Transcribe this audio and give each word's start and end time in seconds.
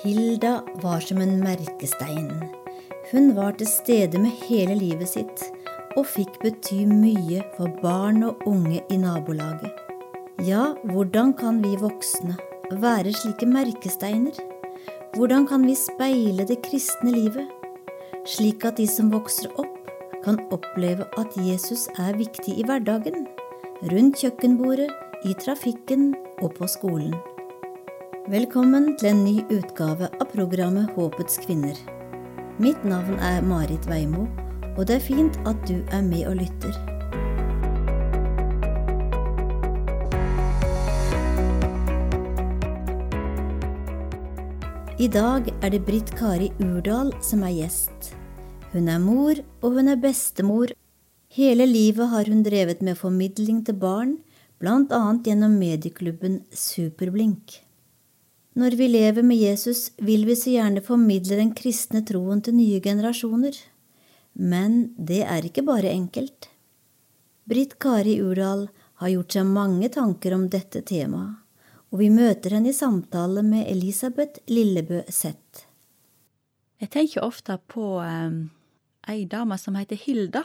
Hilda 0.00 0.62
var 0.82 1.00
som 1.00 1.18
en 1.20 1.40
merkestein. 1.42 2.30
Hun 3.10 3.34
var 3.36 3.52
til 3.52 3.68
stede 3.68 4.18
med 4.18 4.32
hele 4.48 4.74
livet 4.78 5.10
sitt 5.10 5.42
og 6.00 6.06
fikk 6.08 6.38
bety 6.40 6.86
mye 6.88 7.42
for 7.58 7.68
barn 7.82 8.22
og 8.24 8.40
unge 8.48 8.80
i 8.88 8.96
nabolaget. 8.96 9.68
Ja, 10.48 10.72
hvordan 10.88 11.34
kan 11.36 11.60
vi 11.64 11.74
voksne 11.76 12.38
være 12.80 13.12
slike 13.12 13.46
merkesteiner? 13.46 14.38
Hvordan 15.12 15.44
kan 15.46 15.66
vi 15.68 15.76
speile 15.76 16.48
det 16.48 16.62
kristne 16.64 17.12
livet, 17.12 17.50
slik 18.24 18.64
at 18.64 18.80
de 18.80 18.88
som 18.88 19.12
vokser 19.12 19.52
opp, 19.60 19.76
kan 20.24 20.40
oppleve 20.54 21.04
at 21.20 21.36
Jesus 21.36 21.88
er 21.98 22.16
viktig 22.16 22.56
i 22.56 22.64
hverdagen, 22.64 23.26
rundt 23.92 24.24
kjøkkenbordet, 24.24 24.88
i 25.28 25.36
trafikken 25.38 26.14
og 26.40 26.54
på 26.56 26.66
skolen? 26.66 27.12
Velkommen 28.32 28.94
til 28.96 29.10
en 29.10 29.18
ny 29.26 29.42
utgave 29.52 30.06
av 30.08 30.28
programmet 30.32 30.94
Håpets 30.96 31.34
kvinner. 31.42 31.76
Mitt 32.56 32.80
navn 32.88 33.18
er 33.20 33.42
Marit 33.44 33.84
Veimo, 33.84 34.22
og 34.70 34.86
det 34.88 34.94
er 34.94 35.02
fint 35.04 35.34
at 35.50 35.58
du 35.68 35.74
er 35.92 36.00
med 36.06 36.22
og 36.30 36.38
lytter. 36.38 36.72
I 44.96 45.08
dag 45.12 45.50
er 45.60 45.74
det 45.74 45.82
Britt 45.84 46.14
Kari 46.16 46.48
Urdal 46.64 47.12
som 47.20 47.44
er 47.44 47.52
gjest. 47.58 48.14
Hun 48.72 48.88
er 48.88 49.02
mor, 49.02 49.42
og 49.60 49.76
hun 49.76 49.92
er 49.92 50.00
bestemor. 50.00 50.72
Hele 51.36 51.68
livet 51.68 52.08
har 52.14 52.32
hun 52.32 52.40
drevet 52.48 52.80
med 52.80 52.96
formidling 52.96 53.60
til 53.68 53.76
barn, 53.76 54.16
annet 54.64 55.28
gjennom 55.28 55.60
medieklubben 55.60 56.40
Superblink. 56.48 57.60
Når 58.52 58.74
vi 58.76 58.88
lever 58.88 59.24
med 59.24 59.40
Jesus, 59.40 59.90
vil 59.96 60.26
vi 60.28 60.34
så 60.36 60.50
gjerne 60.52 60.82
formidle 60.84 61.38
den 61.38 61.54
kristne 61.56 62.02
troen 62.04 62.42
til 62.44 62.58
nye 62.58 62.82
generasjoner. 62.84 63.56
Men 64.36 64.92
det 64.96 65.22
er 65.24 65.46
ikke 65.48 65.64
bare 65.64 65.88
enkelt. 65.88 66.50
Britt 67.48 67.78
Kari 67.80 68.18
Urdal 68.20 68.66
har 69.00 69.12
gjort 69.14 69.36
seg 69.38 69.48
mange 69.48 69.88
tanker 69.92 70.36
om 70.36 70.44
dette 70.52 70.84
temaet, 70.84 71.40
og 71.92 72.00
vi 72.00 72.10
møter 72.12 72.58
henne 72.58 72.70
i 72.72 72.76
samtale 72.76 73.42
med 73.44 73.66
Elisabeth 73.72 74.44
Lillebø 74.52 75.00
Z. 75.08 75.32
Jeg 76.80 76.92
tenker 76.92 77.24
ofte 77.24 77.56
på 77.72 77.96
um, 78.04 78.38
ei 79.08 79.24
dame 79.32 79.56
som 79.60 79.80
heter 79.80 79.96
Hilda, 79.96 80.44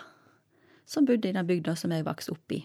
som 0.88 1.06
bodde 1.06 1.28
i 1.28 1.36
den 1.36 1.48
bygda 1.48 1.76
som 1.76 1.92
jeg 1.92 2.08
vokste 2.08 2.36
opp 2.36 2.56
i. 2.56 2.64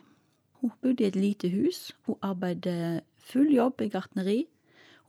Hun 0.63 0.71
bodde 0.79 1.03
i 1.03 1.11
et 1.11 1.19
lite 1.19 1.51
hus, 1.51 1.91
hun 2.07 2.19
arbeidet 2.23 3.03
full 3.19 3.51
jobb 3.51 3.83
i 3.83 3.91
gartneri, 3.91 4.41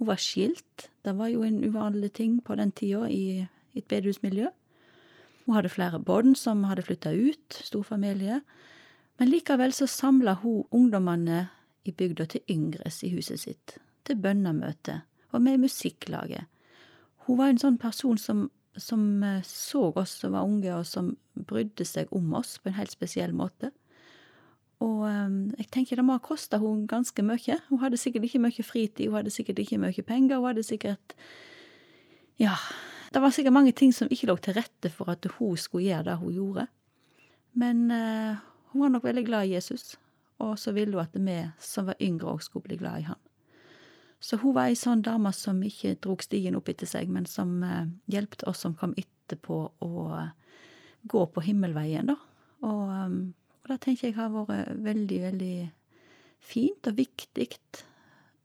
hun 0.04 0.12
var 0.12 0.20
skilt, 0.20 0.90
det 1.06 1.14
var 1.16 1.30
jo 1.32 1.46
en 1.48 1.64
uvanlig 1.64 2.12
ting 2.14 2.42
på 2.44 2.58
den 2.60 2.74
tida 2.76 3.08
i 3.08 3.48
et 3.74 3.86
bedehusmiljø. 3.88 4.50
Hun 5.46 5.56
hadde 5.56 5.72
flere 5.72 6.00
barn 6.04 6.36
som 6.36 6.66
hadde 6.68 6.84
flytta 6.84 7.14
ut, 7.16 7.56
stor 7.56 7.86
familie, 7.88 8.42
men 9.20 9.32
likevel 9.32 9.72
så 9.72 9.88
samla 9.88 10.34
hun 10.42 10.66
ungdommene 10.72 11.46
i 11.88 11.92
bygda 11.92 12.26
til 12.26 12.44
yngres 12.52 13.00
i 13.04 13.14
huset 13.16 13.40
sitt, 13.40 13.78
til 14.04 14.20
bønnemøte, 14.20 15.02
og 15.32 15.42
med 15.42 15.56
i 15.56 15.64
musikklaget. 15.64 16.52
Hun 17.24 17.40
var 17.40 17.54
en 17.54 17.64
sånn 17.64 17.80
person 17.80 18.20
som, 18.20 18.50
som 18.76 19.24
så 19.48 19.86
oss 19.96 20.18
som 20.20 20.36
var 20.36 20.44
unge, 20.44 20.76
og 20.76 20.84
som 20.86 21.14
brydde 21.48 21.88
seg 21.88 22.12
om 22.12 22.34
oss 22.36 22.58
på 22.60 22.72
en 22.72 22.80
helt 22.82 22.92
spesiell 22.92 23.32
måte. 23.32 23.72
Og 24.84 25.04
um, 25.08 25.36
jeg 25.60 25.70
tenker 25.72 26.00
det 26.00 26.06
må 26.06 26.18
ha 26.18 26.24
kosta 26.24 26.60
hun 26.60 26.86
ganske 26.90 27.24
mye. 27.26 27.60
Hun 27.70 27.82
hadde 27.84 28.00
sikkert 28.02 28.28
ikke 28.28 28.42
mye 28.44 28.66
fritid, 28.66 29.08
hun 29.08 29.22
hadde 29.22 29.34
sikkert 29.34 29.62
ikke 29.64 29.80
mye 29.82 30.06
penger, 30.06 30.40
hun 30.42 30.52
hadde 30.52 30.66
sikkert 30.68 31.16
Ja, 32.42 32.56
det 33.14 33.22
var 33.22 33.32
sikkert 33.32 33.54
mange 33.54 33.72
ting 33.78 33.94
som 33.94 34.10
ikke 34.12 34.28
lå 34.32 34.36
til 34.42 34.58
rette 34.58 34.90
for 34.92 35.12
at 35.14 35.26
hun 35.38 35.58
skulle 35.58 35.86
gjøre 35.86 36.08
det 36.10 36.18
hun 36.20 36.34
gjorde. 36.34 36.66
Men 37.54 37.86
uh, 37.94 38.42
hun 38.74 38.82
var 38.82 38.96
nok 38.96 39.06
veldig 39.06 39.26
glad 39.28 39.46
i 39.46 39.54
Jesus, 39.54 39.94
og 40.42 40.58
så 40.60 40.74
ville 40.74 40.98
hun 40.98 41.06
at 41.06 41.14
vi 41.14 41.38
som 41.62 41.88
var 41.88 42.02
yngre 42.02 42.34
òg 42.34 42.42
skulle 42.42 42.66
bli 42.68 42.80
glad 42.82 43.04
i 43.04 43.08
han. 43.12 43.22
Så 44.24 44.40
hun 44.42 44.56
var 44.56 44.72
ei 44.72 44.76
sånn 44.80 45.04
dame 45.06 45.30
som 45.36 45.60
ikke 45.64 45.98
drog 46.02 46.24
stigen 46.24 46.56
opp 46.58 46.72
etter 46.72 46.90
seg, 46.90 47.12
men 47.12 47.28
som 47.30 47.62
uh, 47.62 47.86
hjelpte 48.12 48.48
oss 48.50 48.64
som 48.66 48.74
kom 48.76 48.96
etterpå, 48.98 49.60
å 49.84 50.08
uh, 50.10 50.32
gå 51.08 51.24
på 51.30 51.44
himmelveien, 51.46 52.10
da. 52.10 52.18
Og 52.64 52.84
um, 52.90 53.18
og 53.64 53.72
det 53.72 53.80
tenker 53.86 54.10
jeg 54.10 54.18
har 54.18 54.32
vært 54.34 54.76
veldig, 54.84 55.20
veldig 55.24 55.56
fint 56.44 56.90
og 56.90 56.98
viktig 57.00 57.48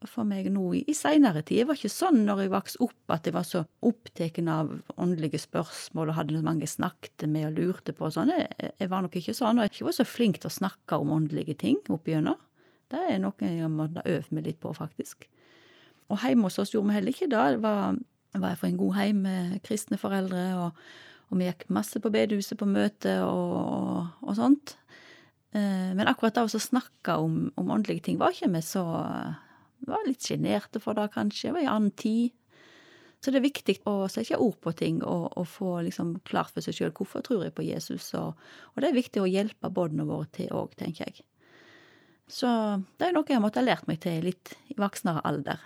for 0.06 0.27
meg 0.29 0.47
nå 0.55 0.62
i, 0.79 0.83
i 0.87 0.95
seinere 0.95 1.43
tid. 1.43 1.62
Jeg 1.62 1.69
var 1.69 1.79
ikke 1.79 1.91
sånn 1.91 2.21
når 2.27 2.45
jeg 2.45 2.53
vokste 2.53 2.83
opp 2.87 3.15
at 3.15 3.27
jeg 3.27 3.34
var 3.34 3.47
så 3.47 3.65
opptatt 3.89 4.39
av 4.47 4.71
åndelige 4.95 5.41
spørsmål 5.43 6.12
og 6.12 6.19
hadde 6.21 6.43
mange 6.47 6.67
jeg 6.67 6.77
snakket 6.77 7.27
med 7.27 7.49
og 7.49 7.59
lurte 7.59 7.95
på 7.97 8.06
og 8.06 8.15
sånn. 8.15 8.31
Jeg, 8.31 8.71
jeg, 8.79 8.91
var 8.93 9.03
nok 9.03 9.19
ikke 9.19 9.34
sånn, 9.34 9.59
og 9.59 9.67
jeg 9.67 9.75
ikke 9.75 9.89
var 9.89 9.97
så 9.99 10.06
flink 10.06 10.39
til 10.39 10.51
å 10.51 10.55
snakke 10.55 11.01
om 11.03 11.11
åndelige 11.17 11.59
ting 11.65 11.81
oppigjennom. 11.91 12.39
Det 12.89 13.03
er 13.11 13.19
noe 13.21 13.50
jeg 13.50 13.73
måtte 13.73 14.06
øve 14.06 14.37
meg 14.39 14.47
litt 14.47 14.62
på, 14.62 14.71
faktisk. 14.77 15.27
Og 16.09 16.23
hjemme 16.23 16.49
hos 16.49 16.62
oss 16.62 16.73
gjorde 16.73 16.89
vi 16.89 16.97
heller 16.97 17.12
ikke 17.12 17.29
det. 17.29 17.45
Det 17.56 17.62
var, 17.67 17.99
var 18.39 18.55
jeg 18.55 18.61
fra 18.62 18.71
en 18.71 18.81
god 18.81 18.97
heim 18.97 19.23
med 19.27 19.59
kristne 19.67 19.99
foreldre, 20.00 20.45
og, 20.62 20.85
og 21.29 21.41
vi 21.41 21.50
gikk 21.50 21.67
masse 21.75 22.00
på 22.00 22.12
bedehuset 22.15 22.56
på 22.61 22.71
møte 22.71 23.19
og, 23.27 23.59
og, 23.59 24.15
og 24.25 24.39
sånt. 24.39 24.79
Eh, 25.57 25.93
men 25.97 26.09
akkurat 26.11 26.37
det 26.37 26.45
å 26.45 26.61
snakke 26.61 27.17
om, 27.17 27.47
om, 27.57 27.71
åndelige 27.73 28.09
ting 28.09 28.19
var 28.21 28.35
ikke 28.35 28.51
vi 28.53 28.65
så 28.65 28.85
var 29.89 30.05
litt 30.07 30.27
sjenerte 30.27 30.83
for 30.83 30.99
det, 30.99 31.09
kanskje. 31.15 31.49
Det 31.49 31.57
var 31.57 31.65
i 31.65 31.71
annen 31.71 31.95
tid. 31.97 32.35
Så 33.19 33.33
det 33.33 33.41
er 33.41 33.49
viktig 33.49 33.75
å 33.91 34.07
sette 34.11 34.39
ord 34.39 34.61
på 34.63 34.73
ting 34.79 35.01
og, 35.03 35.33
og 35.41 35.49
få 35.51 35.71
liksom 35.89 36.19
klart 36.29 36.53
for 36.55 36.63
seg 36.63 36.77
sjøl 36.77 36.93
hvorfor 36.95 37.25
tror 37.27 37.47
jeg 37.47 37.55
på 37.57 37.67
Jesus. 37.67 38.13
Og, 38.19 38.37
og, 38.75 38.79
det 38.83 38.91
er 38.91 38.99
viktig 38.99 39.23
å 39.23 39.31
hjelpe 39.31 39.73
barna 39.75 40.07
våre 40.07 40.29
til 40.37 40.53
òg, 40.55 40.77
tenker 40.79 41.09
jeg. 41.09 41.27
Så 42.29 42.49
det 43.01 43.09
er 43.09 43.17
noe 43.17 43.27
jeg 43.27 43.43
måtte 43.43 43.63
ha 43.63 43.67
lært 43.67 43.89
meg 43.89 44.03
til 44.05 44.21
litt 44.29 44.53
i 44.71 44.77
voksnere 44.79 45.25
alder. 45.27 45.63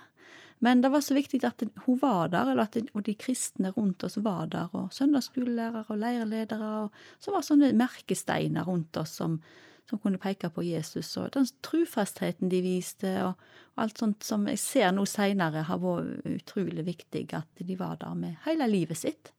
Men 0.62 0.80
det 0.80 0.92
var 0.94 1.02
så 1.02 1.16
viktig 1.16 1.40
at 1.44 1.64
hun 1.84 1.98
var 1.98 2.30
der, 2.30 2.52
eller 2.52 2.68
at 2.68 2.76
de 2.78 3.14
kristne 3.18 3.72
rundt 3.74 4.04
oss 4.06 4.14
var 4.22 4.46
der. 4.46 4.70
Og 4.78 4.92
søndagsskolelærere 4.94 5.88
og 5.90 5.98
leirledere. 5.98 6.68
Og 6.84 7.24
så 7.24 7.34
var 7.34 7.42
sånne 7.42 7.72
merkesteiner 7.74 8.68
rundt 8.70 8.96
oss 9.00 9.16
som, 9.18 9.40
som 9.88 10.00
kunne 10.00 10.20
peke 10.22 10.48
på 10.52 10.64
Jesus, 10.64 11.10
og 11.20 11.32
den 11.34 11.48
trufastheten 11.64 12.50
de 12.52 12.62
viste, 12.64 13.12
og, 13.26 13.38
og 13.74 13.84
alt 13.84 14.00
sånt 14.00 14.26
som 14.26 14.46
jeg 14.48 14.60
ser 14.62 14.92
nå 14.94 15.04
seinere 15.08 15.64
har 15.68 15.80
vært 15.82 16.26
utrolig 16.28 16.86
viktig, 16.86 17.26
at 17.36 17.64
de 17.64 17.78
var 17.80 17.98
der 18.00 18.14
med 18.18 18.38
hele 18.46 18.68
livet 18.70 19.02
sitt. 19.02 19.32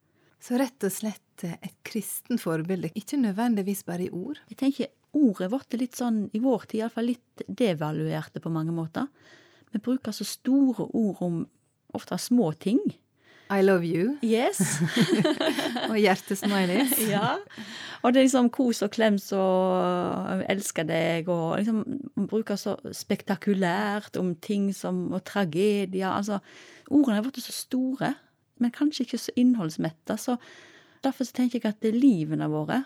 Så 0.44 0.60
rett 0.60 0.84
og 0.84 0.92
slett 0.92 1.46
et 1.48 1.78
kristen 1.88 2.40
forbilde, 2.42 2.92
ikke 3.00 3.22
nødvendigvis 3.22 3.86
bare 3.88 4.10
i 4.10 4.12
ord? 4.12 4.42
Jeg 4.52 4.60
tenker 4.60 4.92
ordet 5.16 5.50
vårt 5.54 5.74
er 5.74 5.84
litt 5.86 5.96
sånn, 5.96 6.26
i 6.36 6.42
vår 6.44 6.68
tid 6.68 6.82
iallfall, 6.82 7.14
litt 7.14 7.46
devaluerte 7.48 8.42
på 8.44 8.52
mange 8.52 8.76
måter. 8.76 9.08
Vi 9.72 9.82
bruker 9.82 10.14
så 10.14 10.28
store 10.28 10.90
ord 10.92 11.22
om 11.24 11.40
ofte 11.96 12.18
små 12.20 12.52
ting. 12.60 12.82
I 13.52 13.62
love 13.62 13.86
you. 13.86 14.18
Yes. 14.24 14.82
og 15.92 15.98
hjertesmileys. 16.00 16.96
ja. 17.14 17.38
Og 18.04 18.14
det 18.14 18.20
er 18.20 18.26
liksom 18.28 18.50
kos 18.52 18.82
og 18.84 18.92
klems 18.96 19.30
og 19.36 20.44
elsker 20.52 20.88
deg, 20.88 21.30
og 21.32 21.60
liksom 21.62 22.28
bruker 22.28 22.60
så 22.60 22.76
spektakulært 22.92 24.18
om 24.20 24.34
ting 24.44 24.72
som 24.76 25.06
og 25.14 25.24
tragedier. 25.28 26.10
Altså, 26.12 26.40
ordene 26.90 27.20
er 27.20 27.28
blitt 27.28 27.44
så 27.44 27.56
store, 27.56 28.14
men 28.60 28.74
kanskje 28.76 29.06
ikke 29.06 29.22
så 29.22 29.36
innholdsmette. 29.40 30.18
Så 30.20 30.36
derfor 31.04 31.28
så 31.28 31.40
tenker 31.40 31.62
jeg 31.62 31.72
at 31.72 31.96
livene 31.96 32.50
våre 32.52 32.84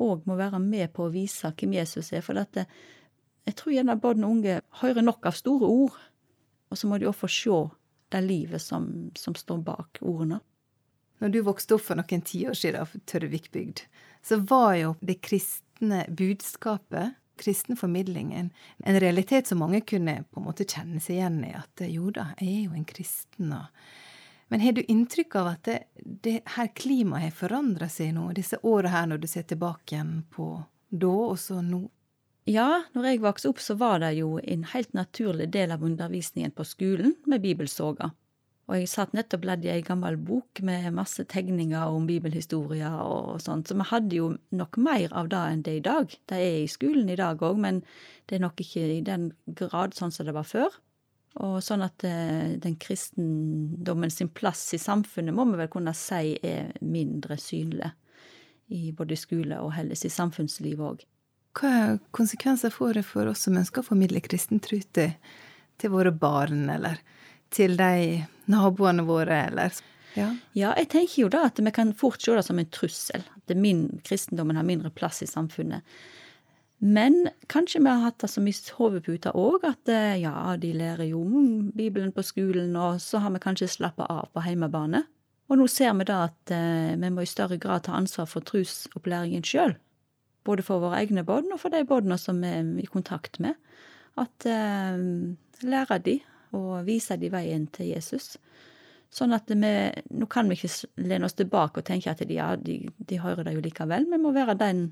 òg 0.00 0.22
må 0.28 0.36
være 0.38 0.60
med 0.62 0.92
på 0.94 1.06
å 1.06 1.12
vise 1.12 1.50
hvem 1.50 1.74
Jesus 1.80 2.12
er. 2.14 2.22
For 2.24 2.38
dette, 2.38 2.66
jeg 3.48 3.58
tror 3.58 3.74
gjerne 3.74 3.98
barn 4.00 4.24
og 4.24 4.36
unge 4.36 4.60
hører 4.82 5.04
nok 5.04 5.26
av 5.28 5.36
store 5.38 5.66
ord, 5.66 5.98
og 6.70 6.78
så 6.78 6.86
må 6.86 7.00
de 7.00 7.08
òg 7.10 7.16
få 7.18 7.30
se 7.30 7.60
det 8.10 8.20
livet 8.26 8.62
som, 8.62 9.10
som, 9.18 9.34
står 9.34 9.62
bak 9.66 10.00
ordene. 10.00 10.40
Når 11.20 11.32
du 11.34 11.40
vokste 11.44 11.76
opp 11.76 11.84
for 11.84 12.00
noen 12.00 12.22
tiår 12.24 12.56
siden 12.56 12.84
av 12.84 12.92
Tørrvik 13.08 13.50
bygd, 13.52 13.84
så 14.24 14.40
var 14.40 14.74
jo 14.78 14.94
det 15.04 15.20
kristne 15.24 16.04
budskapet, 16.08 17.16
kristen 17.40 17.76
formidling, 17.76 18.32
en, 18.36 18.50
en, 18.84 19.00
realitet 19.00 19.48
som 19.48 19.60
mange 19.62 19.80
kunne 19.80 20.22
på 20.28 20.40
en 20.40 20.48
måte 20.48 20.66
kjenne 20.68 21.00
seg 21.00 21.18
igjen 21.18 21.38
i. 21.48 21.54
At 21.56 21.84
jo 21.88 22.12
da, 22.12 22.30
jeg 22.40 22.56
er 22.56 22.64
jo 22.66 22.76
en 22.76 22.88
kristen. 22.88 23.54
Men 24.50 24.64
har 24.64 24.76
du 24.76 24.82
inntrykk 24.82 25.38
av 25.40 25.52
at 25.54 25.68
det, 25.68 25.78
det 26.24 26.40
her 26.56 26.72
klimaet 26.76 27.28
har 27.28 27.38
forandra 27.38 27.88
seg 27.92 28.12
nå, 28.16 28.30
disse 28.36 28.60
åra 28.66 28.92
her, 28.96 29.08
når 29.12 29.22
du 29.22 29.28
ser 29.30 29.48
tilbake 29.48 29.94
igjen 29.94 30.20
på 30.34 30.52
da 30.90 31.16
og 31.30 31.38
så 31.38 31.60
nå? 31.62 31.84
Ja, 32.50 32.82
når 32.96 33.04
jeg 33.06 33.20
vokste 33.22 33.50
opp, 33.52 33.60
så 33.62 33.76
var 33.78 34.00
det 34.02 34.16
jo 34.16 34.38
en 34.42 34.64
helt 34.72 34.90
naturlig 34.96 35.52
del 35.54 35.70
av 35.70 35.84
undervisningen 35.86 36.50
på 36.56 36.64
skolen 36.66 37.12
med 37.30 37.44
bibelsoga. 37.44 38.08
Og 38.70 38.78
jeg 38.78 38.90
satt 38.90 39.14
nettopp 39.14 39.44
ledd 39.46 39.64
i 39.66 39.70
ei 39.70 39.84
gammel 39.86 40.16
bok 40.18 40.60
med 40.66 40.88
masse 40.94 41.22
tegninger 41.30 41.90
om 41.90 42.08
bibelhistorier 42.08 42.96
og 43.02 43.40
sånt, 43.42 43.70
så 43.70 43.76
vi 43.78 43.86
hadde 43.90 44.18
jo 44.18 44.28
nok 44.54 44.78
mer 44.82 45.14
av 45.18 45.30
det 45.30 45.42
enn 45.52 45.62
det 45.66 45.74
i 45.78 45.84
dag. 45.84 46.16
Det 46.30 46.38
er 46.38 46.58
i 46.64 46.70
skolen 46.70 47.10
i 47.10 47.18
dag 47.18 47.42
òg, 47.42 47.58
men 47.58 47.82
det 48.30 48.38
er 48.38 48.44
nok 48.46 48.62
ikke 48.62 48.84
i 48.96 49.00
den 49.06 49.30
grad 49.46 49.94
sånn 49.98 50.14
som 50.14 50.26
det 50.26 50.34
var 50.34 50.46
før. 50.46 50.74
Og 51.42 51.60
sånn 51.62 51.86
at 51.86 52.02
eh, 52.06 52.56
den 52.62 52.74
kristendommen 52.82 54.10
sin 54.10 54.30
plass 54.34 54.64
i 54.74 54.82
samfunnet 54.82 55.34
må 55.34 55.46
vi 55.52 55.60
vel 55.62 55.70
kunne 55.70 55.94
si 55.94 56.34
er 56.42 56.74
mindre 56.82 57.38
synlig. 57.38 57.92
I 58.74 58.90
både 58.94 59.18
skole 59.18 59.62
og 59.62 59.74
helse 59.74 60.10
i 60.10 60.14
samfunnslivet 60.14 60.86
òg. 60.92 61.06
Hva 61.58 61.98
konsekvenser 62.14 62.70
får 62.70 63.00
det 63.00 63.06
for 63.08 63.30
oss 63.30 63.46
som 63.46 63.58
ønsker 63.58 63.82
å 63.82 63.90
formidle 63.90 64.22
kristen 64.22 64.62
tro 64.62 64.78
til, 64.94 65.16
til 65.82 65.92
våre 65.92 66.12
barn, 66.14 66.68
eller 66.70 67.00
til 67.50 67.74
de 67.78 68.20
naboene 68.50 69.02
våre, 69.06 69.46
eller 69.50 69.74
ja. 70.14 70.30
ja. 70.54 70.70
jeg 70.78 70.90
tenker 70.94 71.24
jo 71.24 71.32
da 71.32 71.44
at 71.48 71.58
vi 71.58 71.72
kan 71.74 71.92
fort 71.94 72.22
se 72.22 72.34
det 72.36 72.46
som 72.46 72.58
en 72.62 72.70
trussel. 72.70 73.26
At 73.36 73.54
min, 73.58 74.00
kristendommen 74.06 74.58
har 74.58 74.66
mindre 74.66 74.92
plass 74.94 75.22
i 75.26 75.30
samfunnet. 75.30 75.82
Men 76.80 77.26
kanskje 77.52 77.82
vi 77.82 77.90
har 77.90 78.06
hatt 78.06 78.22
det 78.22 78.30
som 78.32 78.46
i 78.48 78.54
hodepute 78.78 79.34
òg, 79.36 79.66
at 79.68 79.90
eh, 79.92 80.22
ja, 80.22 80.54
de 80.56 80.70
lærer 80.72 81.10
jo 81.10 81.20
Bibelen 81.76 82.14
på 82.16 82.24
skolen, 82.24 82.72
og 82.78 83.02
så 83.04 83.20
har 83.20 83.34
vi 83.34 83.42
kanskje 83.42 83.68
slappa 83.68 84.06
av 84.08 84.30
på 84.32 84.46
heimebane. 84.46 85.02
Og 85.50 85.58
nå 85.58 85.66
ser 85.68 85.92
vi 85.98 86.06
da 86.08 86.22
at 86.30 86.54
eh, 86.54 86.96
vi 86.96 87.10
må 87.12 87.26
i 87.26 87.28
større 87.28 87.58
grad 87.60 87.84
ta 87.84 87.98
ansvar 87.98 88.30
for 88.30 88.46
trusopplæringen 88.46 89.44
sjøl 89.44 89.74
både 90.50 90.66
for 90.66 90.82
våre 90.82 91.00
egne 91.04 91.24
barn 91.26 91.50
og 91.54 91.62
for 91.62 91.72
de 91.72 91.84
barna 91.88 92.18
som 92.20 92.42
vi 92.42 92.50
er 92.50 92.74
i 92.82 92.90
kontakt 92.90 93.40
med. 93.42 93.58
At 94.20 94.46
eh, 94.48 95.00
lære 95.64 96.00
de 96.04 96.18
og 96.58 96.82
vise 96.86 97.16
de 97.20 97.30
veien 97.30 97.68
til 97.70 97.92
Jesus. 97.92 98.34
Sånn 99.10 99.34
at 99.34 99.50
vi 99.50 99.74
Nå 100.14 100.26
kan 100.30 100.50
vi 100.50 100.58
ikke 100.58 100.90
lene 101.02 101.26
oss 101.26 101.38
tilbake 101.38 101.82
og 101.82 101.86
tenke 101.86 102.12
at 102.12 102.22
de, 102.22 102.36
ja, 102.36 102.54
de, 102.56 102.82
de 102.98 103.20
hører 103.22 103.46
det 103.46 103.56
jo 103.56 103.64
likevel. 103.64 104.06
Vi 104.10 104.18
må 104.22 104.34
være 104.34 104.58
den 104.58 104.90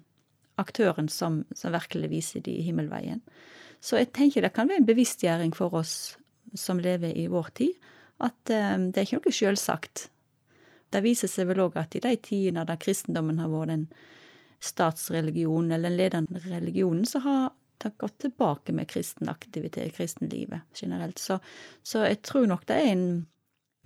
aktøren 0.59 1.09
som, 1.11 1.45
som 1.55 1.75
virkelig 1.75 2.11
viser 2.11 2.43
de 2.43 2.57
himmelveien. 2.67 3.23
Så 3.81 4.01
jeg 4.01 4.11
tenker 4.15 4.43
det 4.43 4.55
kan 4.57 4.71
være 4.71 4.83
en 4.83 4.89
bevisstgjøring 4.89 5.55
for 5.55 5.75
oss 5.79 6.17
som 6.59 6.81
lever 6.83 7.15
i 7.15 7.29
vår 7.31 7.51
tid, 7.61 7.75
at 8.25 8.51
eh, 8.51 8.75
det 8.91 8.99
er 8.99 9.07
ikke 9.07 9.21
noe 9.21 9.39
selvsagt. 9.39 10.09
Det 10.91 11.05
viser 11.05 11.31
seg 11.31 11.51
vel 11.51 11.67
òg 11.67 11.77
at 11.79 11.95
i 11.95 12.03
de 12.03 12.15
tidene 12.25 12.65
da 12.67 12.79
kristendommen 12.81 13.39
har 13.43 13.53
vært 13.53 13.75
den 13.75 13.85
statsreligionen 14.61 15.73
eller 15.73 15.91
den 15.91 15.99
ledende 15.99 16.43
religionen, 16.45 17.07
så 17.07 17.19
har 17.19 17.51
gått 17.97 18.19
tilbake 18.19 18.73
med 18.73 18.89
kristen 18.91 19.29
aktivitet, 19.29 19.95
kristenlivet 19.95 20.61
generelt. 20.75 21.19
Så, 21.19 21.39
så, 21.83 22.05
jeg 22.09 22.23
tror 22.23 22.47
nok 22.51 22.67
det 22.67 22.77
er 22.77 22.93
en 22.93 23.27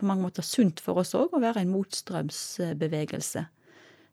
på 0.01 0.07
mange 0.09 0.25
måter 0.25 0.43
sunt 0.43 0.81
for 0.81 0.99
oss 1.03 1.13
òg 1.15 1.35
å 1.37 1.43
være 1.43 1.63
en 1.63 1.73
motstrømsbevegelse. 1.75 3.45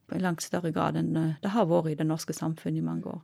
I 0.09 0.19
langt 0.19 0.43
større 0.43 0.73
grad 0.75 0.97
enn 0.99 1.13
det 1.13 1.53
har 1.53 1.69
vært 1.69 1.93
i 1.93 1.99
det 1.99 2.07
norske 2.09 2.33
samfunnet 2.35 2.81
i 2.81 2.85
mange 2.85 3.09
år. 3.09 3.21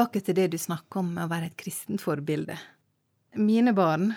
Tilbake 0.00 0.20
til 0.24 0.36
det 0.38 0.46
du 0.54 0.56
snakker 0.56 1.02
om 1.02 1.08
med 1.12 1.26
å 1.26 1.28
være 1.28 1.50
et 1.50 1.56
kristent 1.60 2.00
forbilde. 2.00 2.54
Mine 3.36 3.74
barn, 3.76 4.14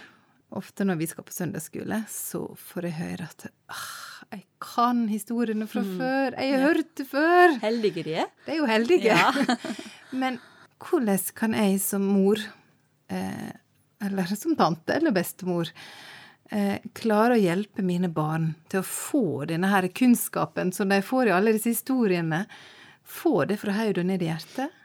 ofte 0.55 0.85
når 0.87 0.95
vi 1.01 1.07
skal 1.11 1.25
på 1.27 1.33
søndagsskole, 1.35 1.97
så 2.07 2.39
får 2.55 2.85
jeg 2.87 2.95
høre 3.01 3.25
at 3.27 3.43
ah, 3.67 4.21
jeg 4.31 4.45
kan 4.63 5.01
historiene 5.09 5.65
fra 5.67 5.81
mm. 5.83 5.89
før. 5.99 6.37
Jeg 6.39 6.53
har 6.53 6.61
ja. 6.61 6.69
hørt 6.69 6.93
det 6.95 7.05
før. 7.09 7.55
Heldige 7.65 8.05
de 8.05 8.13
er. 8.21 8.29
De 8.45 8.53
er 8.53 8.61
jo 8.61 8.69
heldige. 8.69 9.09
Ja. 9.11 9.57
Men 10.21 10.37
hvordan 10.79 11.25
kan 11.35 11.57
jeg 11.59 11.81
som 11.83 12.05
mor, 12.13 12.39
eh, 13.11 13.49
eller 14.07 14.31
som 14.39 14.55
tante 14.55 14.95
eller 14.95 15.11
bestemor, 15.17 15.73
eh, 16.47 16.77
klare 16.95 17.35
å 17.35 17.41
hjelpe 17.41 17.83
mine 17.83 18.07
barn 18.07 18.53
til 18.71 18.79
å 18.79 18.87
få 18.87 19.25
denne 19.51 19.73
her 19.73 19.89
kunnskapen 19.91 20.71
som 20.71 20.95
de 20.95 21.01
får 21.03 21.27
i 21.27 21.35
alle 21.41 21.57
disse 21.57 21.75
historiene? 21.75 22.45
Få 23.03 23.41
det 23.51 23.59
fra 23.59 23.75
hodet 23.81 24.05
og 24.05 24.09
ned 24.13 24.23
i 24.23 24.31
hjertet? 24.31 24.79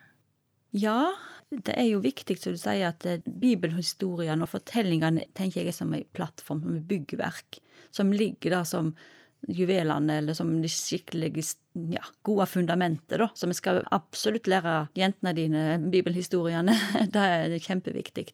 Ja, 0.76 1.12
det 1.48 1.74
er 1.80 1.86
jo 1.88 2.00
viktig, 2.04 2.36
som 2.40 2.52
du 2.52 2.60
sier, 2.60 2.90
at 2.90 3.06
eh, 3.08 3.22
bibelhistoriene 3.24 4.44
og 4.44 4.52
fortellingene 4.52 5.28
tenker 5.36 5.62
jeg 5.62 5.72
er 5.72 5.78
som 5.78 5.94
en 5.96 6.04
plattform, 6.16 6.60
som 6.64 6.76
et 6.76 6.88
byggverk, 6.90 7.60
som 7.94 8.12
ligger 8.12 8.58
der 8.58 8.66
som 8.68 8.92
juvelene, 9.48 10.18
eller 10.18 10.34
som 10.34 10.50
de 10.60 10.68
skikkelig 10.68 11.30
ja, 11.94 12.02
gode 12.26 12.48
fundamentet, 12.50 13.16
da. 13.22 13.30
Så 13.38 13.48
vi 13.48 13.56
skal 13.56 13.80
absolutt 13.94 14.50
lære 14.50 14.88
jentene 14.98 15.34
dine 15.36 15.62
bibelhistoriene. 15.88 16.74
det 17.14 17.22
er 17.22 17.56
kjempeviktig. 17.62 18.26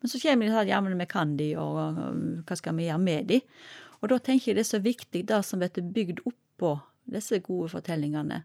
Men 0.00 0.10
så 0.10 0.20
kommer 0.22 0.48
de 0.48 0.56
at 0.56 0.70
ja, 0.70 0.80
men 0.82 0.98
vi 0.98 1.06
kan 1.10 1.36
de, 1.38 1.52
og 1.60 2.02
hva 2.48 2.58
skal 2.58 2.78
vi 2.78 2.88
gjøre 2.88 3.02
med 3.02 3.30
de? 3.30 3.42
Og 4.00 4.10
da 4.12 4.18
tenker 4.22 4.50
jeg 4.50 4.58
det 4.58 4.64
er 4.64 4.70
så 4.72 4.82
viktig 4.82 5.24
det 5.28 5.40
som 5.46 5.62
blir 5.62 5.92
bygd 5.94 6.22
oppå 6.26 6.76
disse 7.08 7.40
gode 7.44 7.70
fortellingene. 7.72 8.42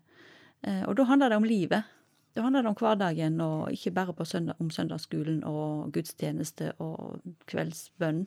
Eh, 0.64 0.84
og 0.88 0.98
da 0.98 1.08
handler 1.10 1.34
det 1.34 1.40
om 1.40 1.48
livet. 1.48 1.90
Det 2.34 2.42
handler 2.42 2.66
om 2.66 2.78
hverdagen, 2.78 3.42
og 3.42 3.72
ikke 3.72 3.92
bare 3.94 4.26
søndag, 4.26 4.58
om 4.60 4.72
søndagsskolen 4.74 5.44
og 5.46 5.92
gudstjeneste 5.94 6.72
og 6.82 7.22
kveldsbønn. 7.46 8.26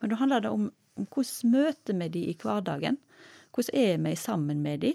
Men 0.00 0.10
da 0.12 0.18
handler 0.20 0.44
det 0.44 0.52
om, 0.54 0.70
om 0.96 1.08
hvordan 1.10 1.50
møter 1.50 1.98
vi 1.98 2.08
de 2.14 2.22
i 2.30 2.36
hverdagen? 2.38 2.98
Hvordan 3.54 3.80
er 3.80 3.98
vi 4.04 4.14
sammen 4.16 4.62
med 4.62 4.84
de? 4.86 4.94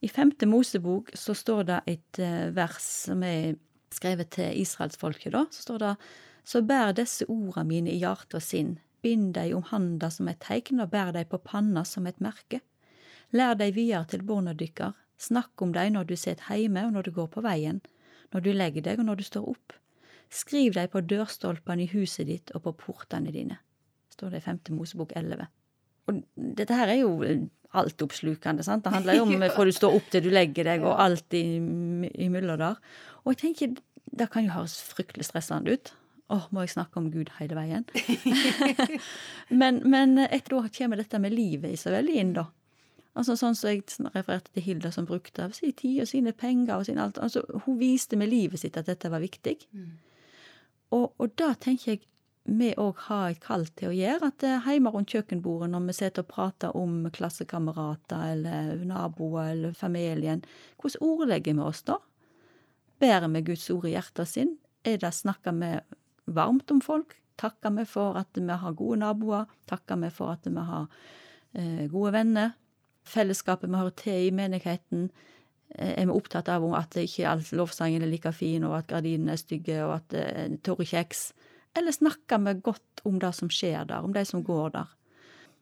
I 0.00 0.08
femte 0.08 0.46
Mosebok 0.46 1.10
så 1.14 1.34
står 1.34 1.62
det 1.68 1.80
et 1.86 2.20
uh, 2.20 2.48
vers 2.56 2.84
som 3.06 3.22
er 3.24 3.56
skrevet 3.92 4.30
til 4.32 4.56
israelsfolket, 4.60 5.32
da. 5.32 5.44
Så 5.50 5.68
står 5.68 5.78
det 5.84 5.94
Så 6.46 6.62
bær 6.62 6.92
disse 6.94 7.26
orda 7.28 7.64
mine 7.66 7.90
i 7.90 7.98
hjerte 7.98 8.38
og 8.38 8.42
sinn, 8.44 8.76
bind 9.02 9.32
dei 9.34 9.50
om 9.54 9.64
handa 9.66 10.10
som 10.14 10.28
et 10.30 10.38
teikn, 10.40 10.80
og 10.80 10.92
bær 10.92 11.10
dei 11.12 11.24
på 11.26 11.40
panna 11.42 11.82
som 11.84 12.06
et 12.06 12.20
merke. 12.22 12.60
Lær 13.34 13.56
dei 13.58 13.72
videre 13.74 14.06
til 14.06 14.22
barna 14.22 14.54
dykkar, 14.54 14.94
Snakk 15.16 15.62
om 15.64 15.72
dem 15.72 15.94
når 15.96 16.10
du 16.10 16.16
sitter 16.16 16.58
hjemme 16.60 16.86
og 16.86 16.94
når 16.96 17.08
du 17.08 17.14
går 17.16 17.28
på 17.32 17.44
veien, 17.44 17.80
når 18.34 18.44
du 18.44 18.50
legger 18.52 18.84
deg 18.84 19.00
og 19.00 19.08
når 19.08 19.20
du 19.20 19.26
står 19.26 19.50
opp. 19.54 19.76
Skriv 20.32 20.74
dem 20.74 20.90
på 20.92 21.04
dørstolpene 21.06 21.86
i 21.86 21.90
huset 21.92 22.26
ditt 22.28 22.52
og 22.56 22.66
på 22.66 22.74
portene 22.86 23.32
dine, 23.32 23.60
står 24.12 24.34
det 24.34 24.42
i 24.42 24.46
5. 24.48 24.62
Mosebok 24.76 25.14
11. 25.16 25.46
Og 26.06 26.22
dette 26.58 26.78
her 26.78 26.92
er 26.92 27.00
jo 27.00 27.14
altoppslukende, 27.76 28.64
sant. 28.66 28.84
Det 28.84 28.92
handler 28.94 29.18
jo 29.18 29.26
om 29.26 29.44
fra 29.54 29.66
du 29.66 29.74
står 29.74 29.98
opp 29.98 30.10
til 30.12 30.26
du 30.26 30.32
legger 30.34 30.68
deg, 30.68 30.86
og 30.86 30.98
alt 31.02 31.36
imellom 31.36 32.60
der. 32.62 32.80
Og 33.24 33.34
jeg 33.34 33.42
tenker, 33.44 33.78
det 34.16 34.28
kan 34.32 34.46
jo 34.46 34.54
høres 34.54 34.78
fryktelig 34.86 35.28
stressende 35.30 35.76
ut. 35.76 35.94
Å, 36.26 36.40
må 36.50 36.64
jeg 36.64 36.74
snakke 36.74 36.98
om 36.98 37.10
Gud 37.14 37.30
hele 37.38 37.58
veien? 37.58 37.86
men, 39.60 39.82
men 39.86 40.18
etter 40.26 40.56
da 40.56 40.74
kommer 40.78 40.98
dette 40.98 41.20
med 41.22 41.34
livet 41.34 41.74
i 41.74 41.80
så 41.80 41.94
veldig 41.94 42.16
inn, 42.22 42.32
da. 42.38 42.48
Altså 43.16 43.36
Sånn 43.38 43.56
som 43.56 43.70
jeg 43.72 43.84
refererte 44.12 44.52
til 44.52 44.64
Hilda, 44.66 44.90
som 44.92 45.06
brukte 45.08 45.46
av 45.46 45.54
sin 45.56 45.72
tid 45.76 46.02
og 46.04 46.10
sine 46.10 46.34
penger 46.36 46.76
og 46.76 46.88
sin 46.88 47.00
alt. 47.00 47.18
Altså, 47.22 47.42
hun 47.64 47.78
viste 47.80 48.18
med 48.20 48.28
livet 48.28 48.60
sitt 48.60 48.76
at 48.76 48.90
dette 48.90 49.10
var 49.12 49.24
viktig. 49.24 49.56
Mm. 49.72 49.94
Og, 50.96 51.06
og 51.16 51.32
da 51.40 51.54
tenker 51.58 51.94
jeg 51.94 52.04
vi 52.46 52.68
òg 52.78 53.00
har 53.08 53.32
et 53.32 53.40
kall 53.42 53.64
til 53.74 53.90
å 53.90 53.94
gjøre. 53.96 54.30
At 54.30 54.44
eh, 54.46 54.68
hjemme 54.70 54.92
rundt 54.94 55.10
kjøkkenbordet, 55.10 55.70
når 55.72 55.88
vi 55.88 55.96
sitter 55.98 56.22
og 56.22 56.30
prater 56.30 56.76
om 56.78 56.98
klassekamerater 57.14 58.28
eller 58.36 58.84
naboer 58.86 59.52
eller 59.54 59.74
familien, 59.74 60.44
hvordan 60.78 61.08
ordlegger 61.08 61.56
vi 61.58 61.64
oss 61.66 61.82
da? 61.88 61.98
Bærer 63.02 63.28
vi 63.34 63.42
Guds 63.50 63.66
ord 63.74 63.88
i 63.88 63.96
hjertet 63.96 64.30
sin? 64.30 64.54
Er 64.86 65.00
det 65.02 65.12
Snakker 65.16 65.56
vi 65.58 65.72
varmt 66.36 66.70
om 66.70 66.80
folk? 66.84 67.16
Takker 67.36 67.74
vi 67.76 67.84
for 67.88 68.16
at 68.20 68.38
vi 68.38 68.60
har 68.62 68.78
gode 68.78 69.00
naboer? 69.02 69.50
Takker 69.68 69.98
vi 70.04 70.12
for 70.14 70.36
at 70.36 70.46
vi 70.46 70.68
har 70.70 70.86
eh, 71.58 71.84
gode 71.90 72.14
venner? 72.14 72.54
Fellesskapet 73.06 73.70
vi 73.70 73.78
hører 73.78 73.96
til 73.98 74.26
i 74.26 74.34
menigheten, 74.34 75.08
eh, 75.74 75.94
er 75.96 76.06
vi 76.06 76.16
opptatt 76.16 76.50
av 76.52 76.66
at 76.78 76.98
ikke 77.00 77.28
all 77.28 77.44
lovsangen 77.58 78.02
er 78.02 78.10
like 78.10 78.32
fin, 78.32 78.64
og 78.64 78.78
at 78.80 78.90
gardinene 78.92 79.34
er 79.34 79.42
stygge, 79.42 79.80
og 79.84 79.96
at 80.00 80.08
det 80.14 80.24
eh, 80.26 80.44
er 80.44 80.60
tørre 80.66 80.86
kjeks? 80.86 81.30
Eller 81.76 81.92
snakker 81.92 82.40
vi 82.44 82.60
godt 82.64 83.04
om 83.04 83.18
det 83.20 83.34
som 83.36 83.50
skjer 83.52 83.84
der, 83.88 84.04
om 84.04 84.14
de 84.14 84.24
som 84.24 84.44
går 84.44 84.70
der? 84.78 84.94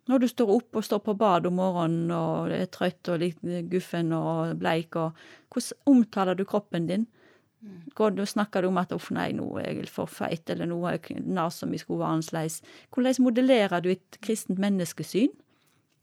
Når 0.04 0.20
du 0.20 0.28
står 0.28 0.50
opp 0.52 0.76
og 0.76 0.84
står 0.84 1.00
på 1.00 1.14
bad 1.16 1.46
om 1.48 1.56
morgenen 1.56 2.10
og 2.12 2.52
er 2.52 2.66
trøtt 2.68 3.08
og 3.08 3.22
litt 3.22 3.38
guffen 3.72 4.12
og 4.12 4.52
bleik, 4.60 4.98
og 5.00 5.16
hvordan 5.48 5.94
omtaler 5.94 6.36
du 6.36 6.44
kroppen 6.44 6.90
din? 6.90 7.06
Går 7.96 8.10
du, 8.10 8.26
snakker 8.26 8.62
du 8.62 8.68
om 8.68 8.78
at 8.78 8.92
'uff, 8.92 9.10
nei, 9.14 9.30
nå 9.32 9.46
er 9.58 9.70
jeg 9.70 9.88
for 9.88 10.06
feit', 10.06 10.50
eller 10.50 10.66
'nå 10.66 10.84
er 10.90 10.98
nesa 11.24 11.66
mi 11.66 11.78
skulle 11.78 12.00
være 12.00 12.18
annerledes'? 12.18 12.60
Hvordan 12.92 13.22
modellerer 13.24 13.80
du 13.80 13.88
et 13.88 14.18
kristent 14.20 14.58
menneskesyn? 14.58 15.32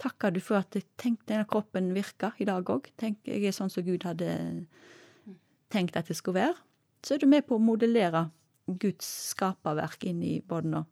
Takker 0.02 0.34
du 0.34 0.42
for 0.44 0.62
at 0.62 0.76
tenk, 1.02 1.22
denne 1.30 1.46
kroppen 1.50 1.92
virker 1.96 2.38
i 2.42 2.48
dag 2.50 2.68
òg. 2.74 2.90
Jeg 3.02 3.46
er 3.46 3.56
sånn 3.56 3.72
som 3.72 3.86
Gud 3.86 4.06
hadde 4.08 4.34
tenkt 5.72 5.98
at 6.00 6.10
det 6.10 6.18
skulle 6.18 6.42
være. 6.42 6.58
Så 7.06 7.16
er 7.16 7.22
du 7.22 7.30
med 7.30 7.48
på 7.48 7.58
å 7.58 7.64
modellere 7.64 8.28
Guds 8.82 9.08
skaperverk 9.32 10.06
inn 10.10 10.22
i 10.26 10.36
båndene. 10.46 10.86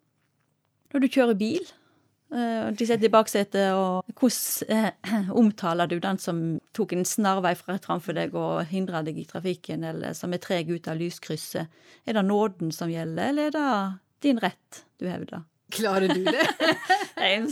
Når 0.89 1.03
du 1.03 1.11
kjører 1.13 1.37
bil, 1.37 1.65
og 2.29 2.77
de 2.77 2.85
sitter 2.85 3.07
i 3.07 3.13
baksetet, 3.13 3.71
og 3.73 4.05
hvordan 4.19 4.93
uh, 5.05 5.29
omtaler 5.41 5.89
du 5.89 5.97
den 6.01 6.19
som 6.21 6.41
tok 6.77 6.93
en 6.93 7.05
snarvei 7.07 7.55
framfor 7.57 8.17
deg 8.17 8.35
og 8.37 8.69
hindra 8.69 9.01
deg 9.05 9.17
i 9.21 9.27
trafikken, 9.29 9.85
eller 9.85 10.17
som 10.17 10.33
er 10.33 10.41
treg 10.43 10.69
ut 10.69 10.89
av 10.89 10.99
lyskrysset? 10.99 11.81
Er 12.05 12.17
det 12.17 12.25
nåden 12.25 12.73
som 12.75 12.91
gjelder, 12.93 13.33
eller 13.33 13.49
er 13.49 13.57
det 13.57 13.69
din 14.25 14.41
rett, 14.41 14.83
du 14.99 15.07
hevder. 15.09 15.45
Klarer 15.69 16.07
du 16.09 16.23
det? 16.25 16.45
Jeg 17.19 17.43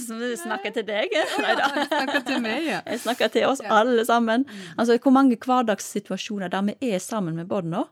snakker 0.41 0.73
til 0.73 0.85
deg. 0.87 1.13
Nei 1.43 1.53
da. 1.59 1.67
Jeg 1.75 1.89
snakker 1.91 2.23
til 2.25 2.39
meg, 2.41 2.63
ja. 2.65 2.79
Jeg 2.87 3.01
snakker 3.03 3.29
til 3.33 3.45
oss 3.45 3.61
alle 3.61 4.05
sammen. 4.07 4.45
Altså, 4.77 4.97
Hvor 5.03 5.13
mange 5.13 5.37
hverdagssituasjoner 5.37 6.49
der 6.49 6.65
vi 6.71 6.93
er 6.93 7.03
sammen 7.03 7.35
med 7.35 7.49
barna, 7.51 7.83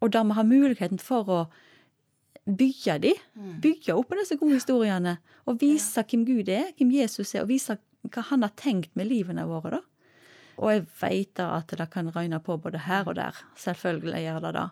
og 0.00 0.12
der 0.12 0.24
vi 0.24 0.38
har 0.38 0.48
muligheten 0.48 0.98
for 1.02 1.28
å 1.28 1.40
bygge 2.46 2.98
de, 3.02 3.12
bygge 3.62 3.94
opp 3.94 4.14
disse 4.18 4.38
gode 4.40 4.56
historiene, 4.56 5.18
og 5.46 5.60
vise 5.60 6.02
hvem 6.02 6.24
Gud 6.26 6.48
er, 6.50 6.72
hvem 6.78 6.90
Jesus 6.94 7.34
er, 7.34 7.44
og 7.44 7.52
vise 7.52 7.76
hva 8.02 8.24
han 8.32 8.42
har 8.42 8.54
tenkt 8.58 8.96
med 8.98 9.10
livene 9.10 9.44
våre. 9.46 9.76
da. 9.76 9.82
Og 10.62 10.70
jeg 10.72 10.86
veit 11.00 11.40
at 11.42 11.72
det 11.78 11.88
kan 11.92 12.10
røyne 12.12 12.40
på 12.42 12.56
både 12.60 12.84
her 12.86 13.08
og 13.08 13.16
der. 13.18 13.36
Selvfølgelig 13.58 14.24
gjør 14.24 14.40
det 14.46 14.54
det. 14.58 14.68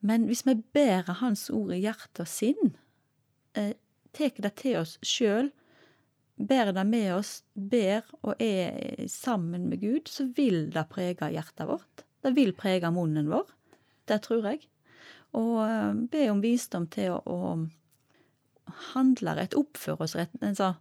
Men 0.00 0.24
hvis 0.28 0.46
vi 0.46 0.54
bærer 0.74 1.18
Hans 1.20 1.48
ord 1.52 1.72
i 1.76 1.80
hjerte 1.82 2.24
og 2.24 2.30
sinn, 2.30 2.74
eh, 3.54 3.74
tar 4.16 4.42
det 4.44 4.54
til 4.60 4.80
oss 4.80 4.96
sjøl, 5.06 5.50
bærer 6.40 6.72
det 6.76 6.86
med 6.88 7.08
oss, 7.14 7.32
ber 7.54 8.06
og 8.22 8.40
er 8.40 9.06
sammen 9.12 9.68
med 9.68 9.82
Gud, 9.82 10.08
så 10.08 10.26
vil 10.36 10.70
det 10.72 10.88
prege 10.92 11.32
hjertet 11.34 11.68
vårt. 11.68 12.04
Det 12.20 12.32
vil 12.36 12.52
prege 12.56 12.90
munnen 12.92 13.30
vår. 13.32 13.48
Det 14.08 14.20
tror 14.24 14.48
jeg. 14.50 14.64
Og 15.36 15.60
eh, 15.64 15.92
be 16.10 16.24
om 16.32 16.40
visdom 16.42 16.88
til 16.90 17.14
å, 17.14 17.20
å 17.24 18.78
handle 18.94 19.36
rett, 19.38 19.56
oppføre 19.58 20.06
oss 20.06 20.16
rett. 20.18 20.32
Sånn, 20.56 20.78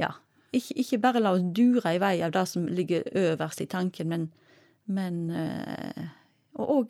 ja, 0.00 0.12
ikke, 0.52 0.76
ikke, 0.84 1.00
bare 1.02 1.22
la 1.22 1.34
oss 1.36 1.44
dure 1.56 1.94
i 1.96 2.00
vei 2.02 2.14
av 2.24 2.34
det 2.34 2.44
som 2.50 2.68
ligger 2.68 3.08
øverst 3.16 3.64
i 3.64 3.68
tanken, 3.70 4.12
men, 4.12 4.30
men 4.84 5.22
eh, 5.30 6.10
Og 6.60 6.68
òg 6.68 6.88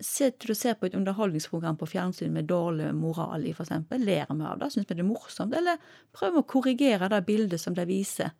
se 0.00 0.30
du 0.30 0.46
du 0.46 0.54
ser 0.54 0.74
på 0.78 0.86
et 0.86 0.94
underholdningsprogram 0.94 1.76
på 1.76 1.88
fjernsyn 1.90 2.32
med 2.32 2.46
dårlig 2.50 2.92
moral 2.94 3.46
i, 3.46 3.50
eksempel. 3.50 4.04
Ler 4.04 4.26
vi 4.30 4.44
av 4.46 4.58
det? 4.58 4.70
Syns 4.70 4.86
vi 4.86 4.94
det 4.94 5.02
er 5.02 5.08
morsomt? 5.08 5.54
Eller 5.54 5.80
prøver 6.14 6.36
vi 6.36 6.42
å 6.44 6.50
korrigere 6.54 7.08
det 7.10 7.24
bildet 7.26 7.60
som 7.60 7.74
det 7.74 7.88
viser. 7.90 8.30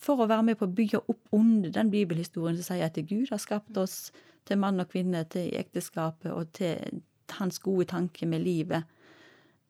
For 0.00 0.18
å 0.18 0.26
være 0.26 0.42
med 0.50 0.58
på 0.58 0.66
å 0.66 0.74
bygge 0.74 1.04
opp 1.06 1.36
under 1.36 1.70
den 1.70 1.92
bibelhistorien 1.92 2.58
som 2.58 2.74
sier 2.74 2.88
at 2.88 2.98
Gud 2.98 3.30
har 3.30 3.42
skapt 3.42 3.78
oss 3.78 4.10
til 4.44 4.58
mann 4.60 4.82
og 4.82 4.90
kvinne, 4.90 5.22
til 5.30 5.54
ekteskapet 5.56 6.32
og 6.34 6.50
til 6.58 7.00
hans 7.38 7.62
gode 7.62 7.86
tanke 7.94 8.26
med 8.28 8.42
livet. 8.44 8.84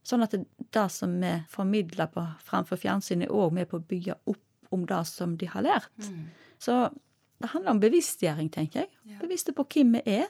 Sånn 0.04 0.24
at 0.24 0.34
det, 0.34 0.44
det 0.74 0.88
som 0.92 1.12
vi 1.20 1.36
formidler 1.52 2.10
på, 2.12 2.24
framfor 2.44 2.80
fjernsynet, 2.80 3.28
er 3.28 3.36
òg 3.36 3.54
med 3.56 3.68
på 3.70 3.78
å 3.78 3.86
bygge 3.92 4.16
opp 4.32 4.72
om 4.74 4.88
det 4.88 5.04
som 5.08 5.36
de 5.38 5.48
har 5.48 5.64
lært. 5.64 6.08
Mm. 6.08 6.24
Så 6.58 6.80
det 7.40 7.50
handler 7.52 7.74
om 7.74 7.80
bevisstgjøring, 7.82 8.50
tenker 8.52 8.84
jeg. 8.84 8.90
Ja. 9.10 9.20
Bevisste 9.22 9.54
på 9.56 9.66
hvem 9.68 9.96
vi 9.98 10.02
er. 10.18 10.28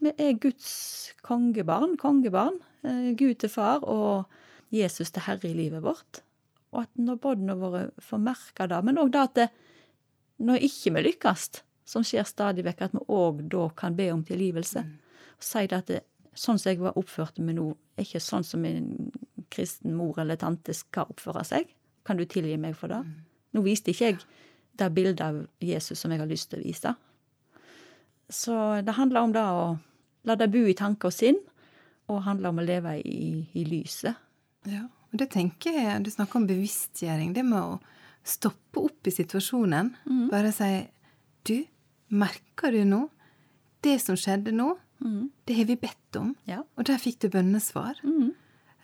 Vi 0.00 0.12
er 0.16 0.38
Guds 0.40 1.12
kongebarn, 1.26 1.96
kongebarn. 2.00 2.56
Eh, 2.82 3.12
Gud 3.16 3.40
til 3.42 3.52
far 3.52 3.84
og 3.84 4.24
Jesus 4.72 5.10
til 5.12 5.26
herre 5.26 5.50
i 5.50 5.56
livet 5.56 5.84
vårt. 5.84 6.22
Og 6.72 6.84
at 6.84 6.92
når 6.96 7.18
barna 7.20 7.56
våre 7.58 7.82
får 8.00 8.22
merke 8.22 8.68
det, 8.70 8.78
men 8.86 9.00
òg 9.02 9.10
det 9.12 9.20
at 9.20 9.34
det, 9.36 9.48
når 10.40 10.64
ikke 10.64 10.94
vi 10.94 11.02
lykkes, 11.08 11.48
som 11.90 12.06
skjer 12.06 12.24
stadig 12.28 12.64
vekk, 12.64 12.84
at 12.86 12.94
vi 12.96 13.02
òg 13.12 13.42
da 13.52 13.66
kan 13.76 13.96
be 13.98 14.08
om 14.14 14.22
tilgivelse. 14.24 14.84
Mm. 14.86 15.26
Og 15.36 15.44
si 15.44 15.66
det 15.66 15.80
at 15.82 15.90
det, 15.90 16.00
sånn 16.32 16.60
som 16.62 16.70
jeg 16.70 16.80
var 16.80 16.96
oppført 16.96 17.42
med 17.42 17.58
nå, 17.58 17.66
er 17.98 18.06
ikke 18.06 18.22
sånn 18.22 18.46
som 18.46 18.64
en 18.64 19.10
kristen 19.50 19.96
mor 19.98 20.20
eller 20.22 20.38
tante 20.40 20.72
skal 20.76 21.10
oppføre 21.10 21.44
seg. 21.44 21.68
Kan 22.06 22.16
du 22.16 22.24
tilgi 22.24 22.56
meg 22.56 22.78
for 22.78 22.92
det? 22.92 23.02
Mm. 23.04 23.18
Nå 23.52 23.66
viste 23.66 23.92
ikke 23.92 24.12
jeg 24.12 24.24
det 24.80 24.92
bildet 24.94 25.20
av 25.26 25.42
Jesus 25.60 25.98
som 26.00 26.14
jeg 26.14 26.22
har 26.22 26.30
lyst 26.30 26.52
til 26.52 26.62
å 26.62 26.64
vise. 26.64 26.94
Så 28.30 28.56
det 28.86 28.94
handler 28.94 29.26
om 29.26 29.32
det 29.34 29.42
å 29.42 29.64
la 30.26 30.36
det 30.36 30.50
bo 30.52 30.64
i 30.68 30.76
tanke 30.76 31.08
og 31.08 31.14
sinn, 31.14 31.38
og 32.10 32.24
handler 32.26 32.50
om 32.50 32.60
å 32.60 32.66
leve 32.66 32.96
i, 33.06 33.44
i 33.54 33.64
lyset. 33.68 34.18
Ja, 34.68 34.84
og 35.10 35.18
det 35.18 35.30
tenker 35.32 35.74
jeg, 35.74 36.02
Du 36.04 36.10
snakker 36.10 36.40
om 36.40 36.46
bevisstgjøring. 36.48 37.32
Det 37.34 37.44
med 37.46 37.60
å 37.60 37.78
stoppe 38.26 38.82
opp 38.84 39.08
i 39.08 39.14
situasjonen. 39.14 39.94
Mm. 40.06 40.26
Bare 40.32 40.52
si 40.52 40.70
Du, 41.46 41.64
merker 42.08 42.74
du 42.74 42.84
nå 42.84 43.06
det 43.80 43.96
som 44.02 44.18
skjedde 44.18 44.52
nå? 44.52 44.74
Mm. 45.00 45.30
Det 45.48 45.56
har 45.56 45.64
vi 45.64 45.76
bedt 45.80 46.16
om, 46.20 46.34
ja. 46.44 46.60
og 46.76 46.84
der 46.84 47.00
fikk 47.00 47.22
du 47.24 47.30
bønnesvar. 47.32 47.96
Mm. 48.04 48.34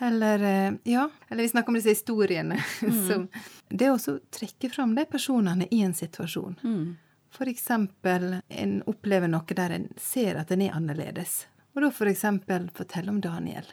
Eller 0.07 0.45
eh, 0.45 0.78
ja, 0.88 1.07
eller 1.28 1.45
vi 1.45 1.50
snakker 1.52 1.73
om 1.73 1.78
disse 1.78 1.93
historiene. 1.97 2.61
Mm. 2.87 3.28
det 3.69 3.90
å 3.90 3.99
trekke 4.33 4.69
fram 4.71 4.95
de 4.97 5.05
personene 5.09 5.66
i 5.71 5.83
en 5.85 5.95
situasjon. 5.95 6.57
Mm. 6.62 6.97
Eksempel 7.45 8.40
en 8.49 8.83
opplever 8.87 9.28
noe 9.28 9.57
der 9.57 9.75
en 9.76 9.88
ser 10.00 10.38
at 10.40 10.50
en 10.50 10.62
er 10.62 10.76
annerledes. 10.76 11.47
Og 11.75 11.83
da 11.85 11.90
for 11.93 12.09
eksempel 12.09 12.71
fortelle 12.75 13.12
om 13.12 13.21
Daniel, 13.21 13.66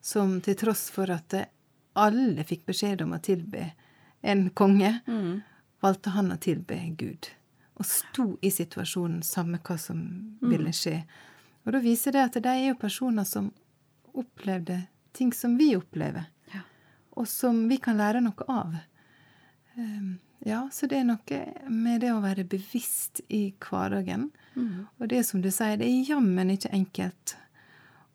som 0.00 0.38
til 0.40 0.56
tross 0.56 0.86
for 0.90 1.10
at 1.12 1.34
alle 1.96 2.44
fikk 2.48 2.64
beskjed 2.70 3.02
om 3.04 3.12
å 3.12 3.20
tilbe 3.20 3.70
en 4.24 4.48
konge, 4.50 4.94
mm. 5.06 5.40
valgte 5.84 6.14
han 6.16 6.32
å 6.32 6.40
tilbe 6.40 6.78
Gud. 6.96 7.28
Og 7.76 7.86
sto 7.86 8.26
i 8.40 8.50
situasjonen, 8.50 9.20
samme 9.22 9.60
hva 9.60 9.76
som 9.80 10.00
mm. 10.00 10.48
ville 10.48 10.72
skje. 10.72 11.02
Og 11.66 11.74
da 11.76 11.82
viser 11.84 12.16
det 12.16 12.24
at 12.24 12.38
de 12.40 12.52
er 12.52 12.70
jo 12.70 12.80
personer 12.80 13.28
som 13.28 13.50
opplevde 14.16 14.86
ting 15.16 15.32
som 15.32 15.56
vi 15.60 15.74
opplever, 15.76 16.28
ja. 16.52 16.62
og 17.16 17.28
som 17.28 17.66
vi 17.68 17.76
kan 17.82 17.98
lære 18.00 18.22
noe 18.24 18.48
av. 18.48 18.76
Um, 19.76 20.16
ja, 20.46 20.68
så 20.72 20.86
det 20.86 21.00
er 21.00 21.08
noe 21.08 21.40
med 21.66 22.04
det 22.04 22.12
å 22.14 22.22
være 22.22 22.44
bevisst 22.46 23.18
i 23.34 23.48
hverdagen. 23.58 24.28
Mm. 24.54 24.86
Og 25.00 25.08
det 25.10 25.24
som 25.26 25.42
du 25.42 25.50
sier, 25.50 25.74
det 25.80 25.88
er 25.88 26.12
jammen 26.12 26.52
ikke 26.54 26.70
enkelt. 26.76 27.34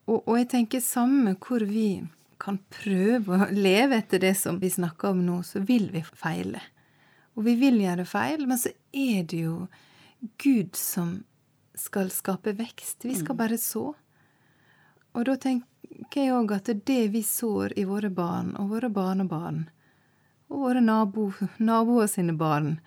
Og, 0.08 0.22
og, 0.22 0.38
jeg 0.40 0.48
tenker 0.54 0.84
samme 0.84 1.36
hvor 1.44 1.66
vi 1.68 2.06
kan 2.42 2.58
prøve 2.72 3.36
å 3.36 3.50
leve 3.52 4.00
etter 4.00 4.24
det 4.24 4.34
som 4.40 4.62
vi 4.62 4.72
snakker 4.72 5.12
om 5.12 5.26
nå, 5.28 5.42
så 5.44 5.60
vil 5.60 5.90
vi 5.92 6.06
feile. 6.08 6.64
Og 7.36 7.44
vi 7.50 7.58
vil 7.60 7.82
gjøre 7.84 8.08
feil, 8.08 8.48
men 8.48 8.60
så 8.60 8.72
er 8.96 9.28
det 9.28 9.44
jo 9.44 9.58
Gud 10.42 10.80
som 10.80 11.18
skal 11.76 12.14
skape 12.16 12.56
vekst. 12.56 13.04
Vi 13.04 13.18
skal 13.18 13.36
mm. 13.36 13.42
bare 13.44 13.60
så. 13.60 13.90
Og 15.12 15.28
da 15.28 15.36
tenker 15.36 16.24
jeg 16.24 16.32
òg 16.32 16.56
at 16.56 16.72
det 16.88 17.04
vi 17.12 17.28
sår 17.28 17.76
i 17.76 17.86
våre 17.92 18.12
barn 18.14 18.56
og 18.56 18.72
våre 18.72 18.90
barnebarn, 18.94 19.66
og 20.52 20.66
våre 20.66 20.84
nabo, 20.84 21.32
naboer 21.60 22.10
sine 22.12 22.36
barn, 22.38 22.80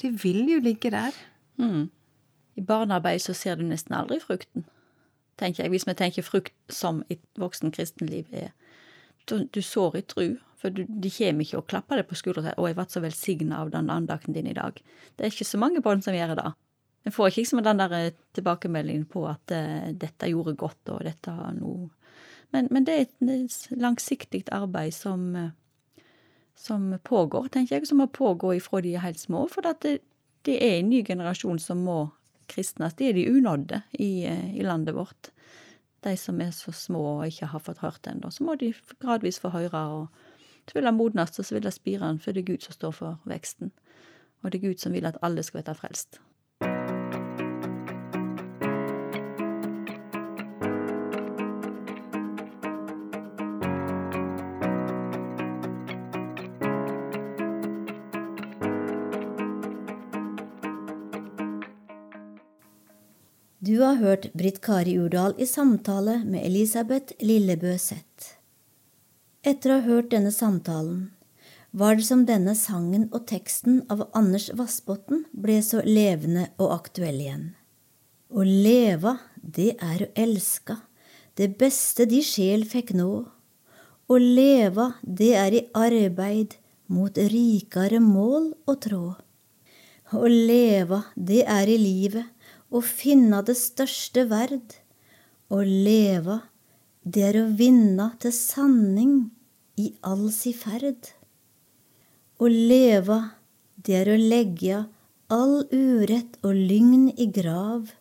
De 0.00 0.08
vil 0.18 0.48
jo 0.50 0.58
ligge 0.58 0.90
der. 0.90 1.14
Mm. 1.60 1.90
I 2.56 2.60
barnearbeid 2.60 3.20
så 3.22 3.34
ser 3.36 3.56
du 3.56 3.62
nesten 3.62 3.94
aldri 3.94 4.18
frukten, 4.20 4.64
tenker 5.38 5.62
jeg, 5.62 5.70
hvis 5.70 5.86
vi 5.86 5.94
tenker 5.94 6.26
frukt 6.26 6.54
som 6.72 7.04
et 7.12 7.22
voksen 7.38 7.70
kristenliv 7.72 8.26
er. 8.32 8.50
Du, 9.30 9.44
du 9.44 9.60
sår 9.62 10.00
i 10.00 10.02
tru, 10.02 10.24
for 10.58 10.74
du, 10.74 10.82
de 10.88 11.12
kommer 11.12 11.46
ikke 11.46 11.60
og 11.60 11.68
klapper 11.70 12.00
deg 12.00 12.08
på 12.08 12.18
skuldra 12.18 12.42
og 12.42 12.48
sier 12.48 12.58
'Å, 12.58 12.66
jeg 12.66 12.78
ble 12.80 12.86
så 12.88 13.04
velsigna 13.04 13.62
av 13.62 13.70
den 13.70 13.90
andakten 13.90 14.34
din 14.34 14.50
i 14.50 14.58
dag'. 14.58 14.82
Det 15.16 15.24
er 15.24 15.30
ikke 15.30 15.48
så 15.52 15.58
mange 15.58 15.82
barn 15.82 16.02
som 16.02 16.14
gjør 16.14 16.34
det. 16.34 16.52
En 17.06 17.12
får 17.12 17.30
ikke 17.30 17.42
liksom 17.42 17.62
den 17.62 17.78
der 17.78 17.92
eh, 17.92 18.12
tilbakemeldingen 18.34 19.06
på 19.06 19.26
at 19.28 19.54
uh, 19.54 19.92
'dette 19.92 20.30
gjorde 20.30 20.56
godt', 20.56 20.88
og 20.88 21.04
'dette 21.04 21.30
har 21.30 21.52
noe 21.52 21.90
men, 22.52 22.68
men, 22.70 22.84
det 22.84 22.94
er 22.94 23.06
et 23.06 23.78
langsiktig 23.80 24.44
arbeid 24.52 24.92
som, 24.92 25.34
uh, 25.34 25.50
som 26.56 26.98
pågår, 27.04 27.48
tenker 27.48 27.76
jeg, 27.76 27.88
som 27.88 28.02
må 28.02 28.06
pågå 28.06 28.54
ifra 28.56 28.80
de 28.84 28.94
er 28.94 29.04
helt 29.06 29.20
små. 29.20 29.46
For 29.50 29.64
det, 29.66 29.98
det, 30.46 30.56
er 30.58 30.78
en 30.78 30.90
ny 30.90 31.02
generasjon 31.06 31.58
som 31.62 31.84
må 31.86 31.98
kristnes. 32.52 32.94
De 32.98 33.08
er 33.08 33.16
de 33.16 33.28
unådde 33.30 33.82
i, 33.98 34.26
uh, 34.28 34.48
i 34.56 34.66
landet 34.66 34.94
vårt. 34.94 35.32
De 36.02 36.16
som 36.18 36.40
er 36.42 36.50
så 36.54 36.74
små 36.74 37.02
og 37.18 37.26
ikke 37.26 37.50
har 37.52 37.62
fått 37.62 37.82
hørt 37.82 38.06
ennå. 38.10 38.30
Så 38.30 38.44
må 38.44 38.56
de 38.60 38.72
gradvis 39.00 39.40
få 39.40 39.52
høre. 39.54 39.86
og 39.86 40.08
Så 40.66 40.74
vil 40.74 40.88
det 40.88 40.94
modnes, 40.94 41.38
og 41.38 41.44
så 41.44 41.54
vil 41.54 41.64
det 41.64 41.74
spire, 41.74 42.18
for 42.18 42.32
det 42.32 42.42
er 42.42 42.52
Gud 42.52 42.66
som 42.66 42.76
står 42.76 42.98
for 42.98 43.20
veksten. 43.24 43.72
Og 44.42 44.52
det 44.52 44.58
er 44.58 44.68
Gud 44.68 44.82
som 44.82 44.92
vil 44.92 45.06
at 45.06 45.18
alle 45.22 45.42
skal 45.42 45.62
bli 45.62 45.74
frelst. 45.78 46.20
Har 63.92 64.00
hørt 64.00 64.30
Britt 64.32 64.60
Kari 64.64 64.94
Urdal 64.96 65.34
i 65.36 65.46
samtale 65.46 66.22
med 66.24 66.46
Elisabeth 66.46 67.12
Lillebø 67.20 67.74
Seth. 67.76 68.38
Etter 69.44 69.72
å 69.72 69.76
ha 69.80 69.84
hørt 69.84 70.12
denne 70.14 70.32
samtalen 70.32 71.10
var 71.76 71.98
det 71.98 72.06
som 72.06 72.22
denne 72.28 72.54
sangen 72.56 73.08
og 73.10 73.26
teksten 73.28 73.82
av 73.92 74.06
Anders 74.16 74.48
Vassbotn 74.56 75.26
ble 75.32 75.58
så 75.66 75.82
levende 75.84 76.46
og 76.56 76.72
aktuell 76.78 77.20
igjen. 77.20 77.44
Å 78.32 78.44
leva, 78.46 79.18
det 79.36 79.74
er 79.76 80.06
å 80.06 80.10
elska, 80.24 80.78
det 81.36 81.52
beste 81.60 82.08
de 82.08 82.22
sjel 82.24 82.64
fikk 82.68 82.94
nå. 82.96 83.10
Å 84.08 84.20
leva, 84.20 84.92
det 85.02 85.34
er 85.36 85.58
i 85.58 85.66
arbeid 85.76 86.56
mot 86.92 87.18
rikare 87.18 88.00
mål 88.00 88.54
og 88.64 88.80
tråd. 88.88 89.20
Å 90.12 90.28
leva, 90.28 91.04
det 91.16 91.44
er 91.48 91.68
i 91.68 91.80
livet 91.80 92.41
å 92.72 92.80
finna 92.80 93.42
det 93.44 93.58
største 93.60 94.24
verd, 94.30 94.78
å 95.52 95.60
leva, 95.60 96.40
det 97.04 97.24
er 97.28 97.38
å 97.42 97.50
vinne 97.58 98.08
til 98.22 98.32
sanning 98.32 99.16
i 99.76 99.90
all 100.06 100.30
si 100.32 100.54
ferd. 100.56 101.10
Å 102.40 102.48
leve, 102.48 103.18
det 103.76 103.98
er 104.00 104.12
å 104.14 104.18
legge 104.18 104.84
all 105.32 105.62
urett 105.72 106.38
og 106.42 106.56
lygn 106.56 107.10
i 107.12 107.28
grav. 107.28 107.92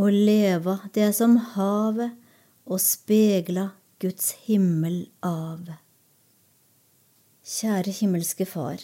Å 0.00 0.06
leve, 0.08 0.78
det 0.94 1.08
er 1.08 1.14
som 1.16 1.36
havet, 1.56 2.14
og 2.70 2.78
spegla 2.78 3.72
Guds 4.00 4.30
himmel 4.46 5.02
av. 5.26 5.66
Kjære 7.50 7.92
himmelske 7.98 8.46
Far. 8.46 8.78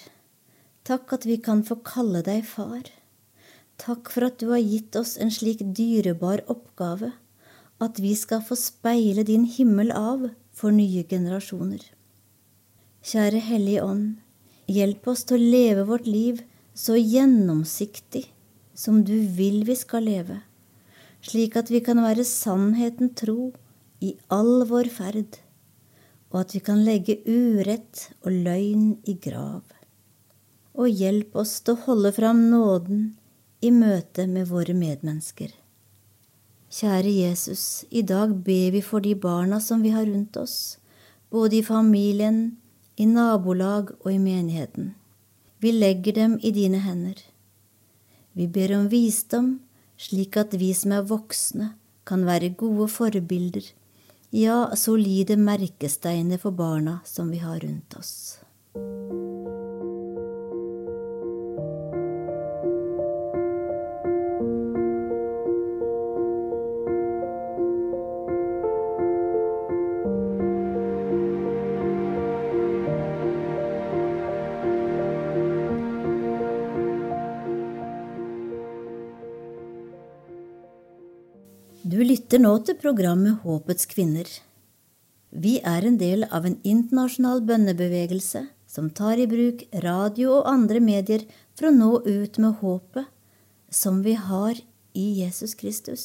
Takk 0.86 1.12
at 1.14 1.26
vi 1.28 1.38
kan 1.42 1.62
få 1.66 1.78
kalle 1.86 2.20
deg 2.26 2.44
far. 2.46 2.90
Takk 3.76 4.08
for 4.12 4.26
at 4.30 4.38
du 4.40 4.50
har 4.54 4.62
gitt 4.64 4.96
oss 4.96 5.16
en 5.20 5.30
slik 5.32 5.60
dyrebar 5.76 6.42
oppgave, 6.52 7.12
at 7.82 8.00
vi 8.00 8.14
skal 8.16 8.40
få 8.44 8.56
speile 8.56 9.24
din 9.28 9.44
himmel 9.44 9.92
av 9.92 10.30
for 10.56 10.72
nye 10.72 11.04
generasjoner. 11.04 11.82
Kjære 13.06 13.42
Hellige 13.44 13.84
Ånd, 13.84 14.06
hjelp 14.72 15.06
oss 15.12 15.26
til 15.28 15.36
å 15.36 15.50
leve 15.52 15.84
vårt 15.90 16.08
liv 16.08 16.40
så 16.76 16.96
gjennomsiktig 16.96 18.24
som 18.76 19.02
du 19.04 19.14
vil 19.36 19.62
vi 19.68 19.76
skal 19.76 20.08
leve, 20.08 20.40
slik 21.24 21.56
at 21.60 21.70
vi 21.72 21.82
kan 21.84 22.00
være 22.04 22.24
sannheten 22.28 23.12
tro 23.16 23.52
i 24.00 24.14
all 24.32 24.64
vår 24.68 24.88
ferd, 24.92 25.38
og 26.32 26.40
at 26.42 26.56
vi 26.56 26.64
kan 26.64 26.82
legge 26.84 27.20
urett 27.28 28.08
og 28.24 28.32
løgn 28.32 28.88
i 29.08 29.14
grav. 29.20 29.62
Og 30.76 30.88
hjelp 30.88 31.36
oss 31.44 31.58
til 31.60 31.76
å 31.76 31.84
holde 31.86 32.12
fram 32.16 32.42
nåden 32.50 33.06
i 33.60 33.70
møte 33.72 34.26
med 34.26 34.48
våre 34.50 34.74
medmennesker. 34.76 35.52
Kjære 36.76 37.12
Jesus, 37.12 37.84
i 37.90 38.02
dag 38.02 38.34
ber 38.44 38.74
vi 38.74 38.82
for 38.84 39.00
de 39.00 39.14
barna 39.14 39.60
som 39.62 39.84
vi 39.84 39.94
har 39.94 40.06
rundt 40.06 40.36
oss, 40.36 40.78
både 41.30 41.60
i 41.60 41.64
familien, 41.64 42.58
i 42.96 43.06
nabolag 43.06 43.94
og 44.02 44.10
i 44.12 44.18
menigheten. 44.18 44.94
Vi 45.60 45.72
legger 45.72 46.12
dem 46.12 46.36
i 46.42 46.52
dine 46.52 46.82
hender. 46.84 47.16
Vi 48.36 48.46
ber 48.46 48.74
om 48.76 48.90
visdom, 48.92 49.60
slik 49.96 50.36
at 50.36 50.56
vi 50.60 50.72
som 50.76 50.92
er 50.92 51.08
voksne, 51.08 51.72
kan 52.06 52.26
være 52.26 52.52
gode 52.54 52.90
forbilder, 52.92 53.64
ja, 54.30 54.66
solide 54.76 55.38
merkesteiner 55.40 56.38
for 56.38 56.54
barna 56.54 57.00
som 57.04 57.32
vi 57.32 57.40
har 57.42 57.58
rundt 57.64 57.96
oss. 57.98 58.36
Lytter 82.06 82.38
nå 82.42 82.52
til 82.66 82.76
programmet 82.78 83.40
Håpets 83.42 83.88
kvinner. 83.90 84.28
Vi 85.30 85.56
er 85.66 85.86
en 85.88 85.96
del 85.98 86.22
av 86.30 86.44
en 86.46 86.58
internasjonal 86.62 87.40
bønnebevegelse 87.48 88.44
som 88.70 88.90
tar 88.94 89.18
i 89.18 89.26
bruk 89.30 89.64
radio 89.82 90.36
og 90.36 90.50
andre 90.50 90.82
medier 90.84 91.24
for 91.56 91.68
å 91.68 91.74
nå 91.74 91.90
ut 92.06 92.38
med 92.42 92.60
håpet 92.60 93.08
som 93.74 94.02
vi 94.04 94.14
har 94.20 94.60
i 94.94 95.06
Jesus 95.18 95.56
Kristus. 95.58 96.04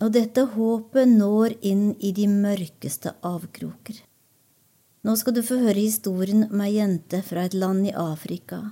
Og 0.00 0.14
dette 0.14 0.46
håpet 0.54 1.10
når 1.10 1.58
inn 1.60 1.84
i 2.00 2.14
de 2.16 2.26
mørkeste 2.30 3.14
avkroker. 3.20 4.00
Nå 5.04 5.18
skal 5.20 5.36
du 5.36 5.42
få 5.44 5.60
høre 5.60 5.82
historien 5.82 6.46
om 6.48 6.64
ei 6.64 6.78
jente 6.78 7.20
fra 7.26 7.44
et 7.44 7.54
land 7.54 7.84
i 7.90 7.92
Afrika. 7.92 8.62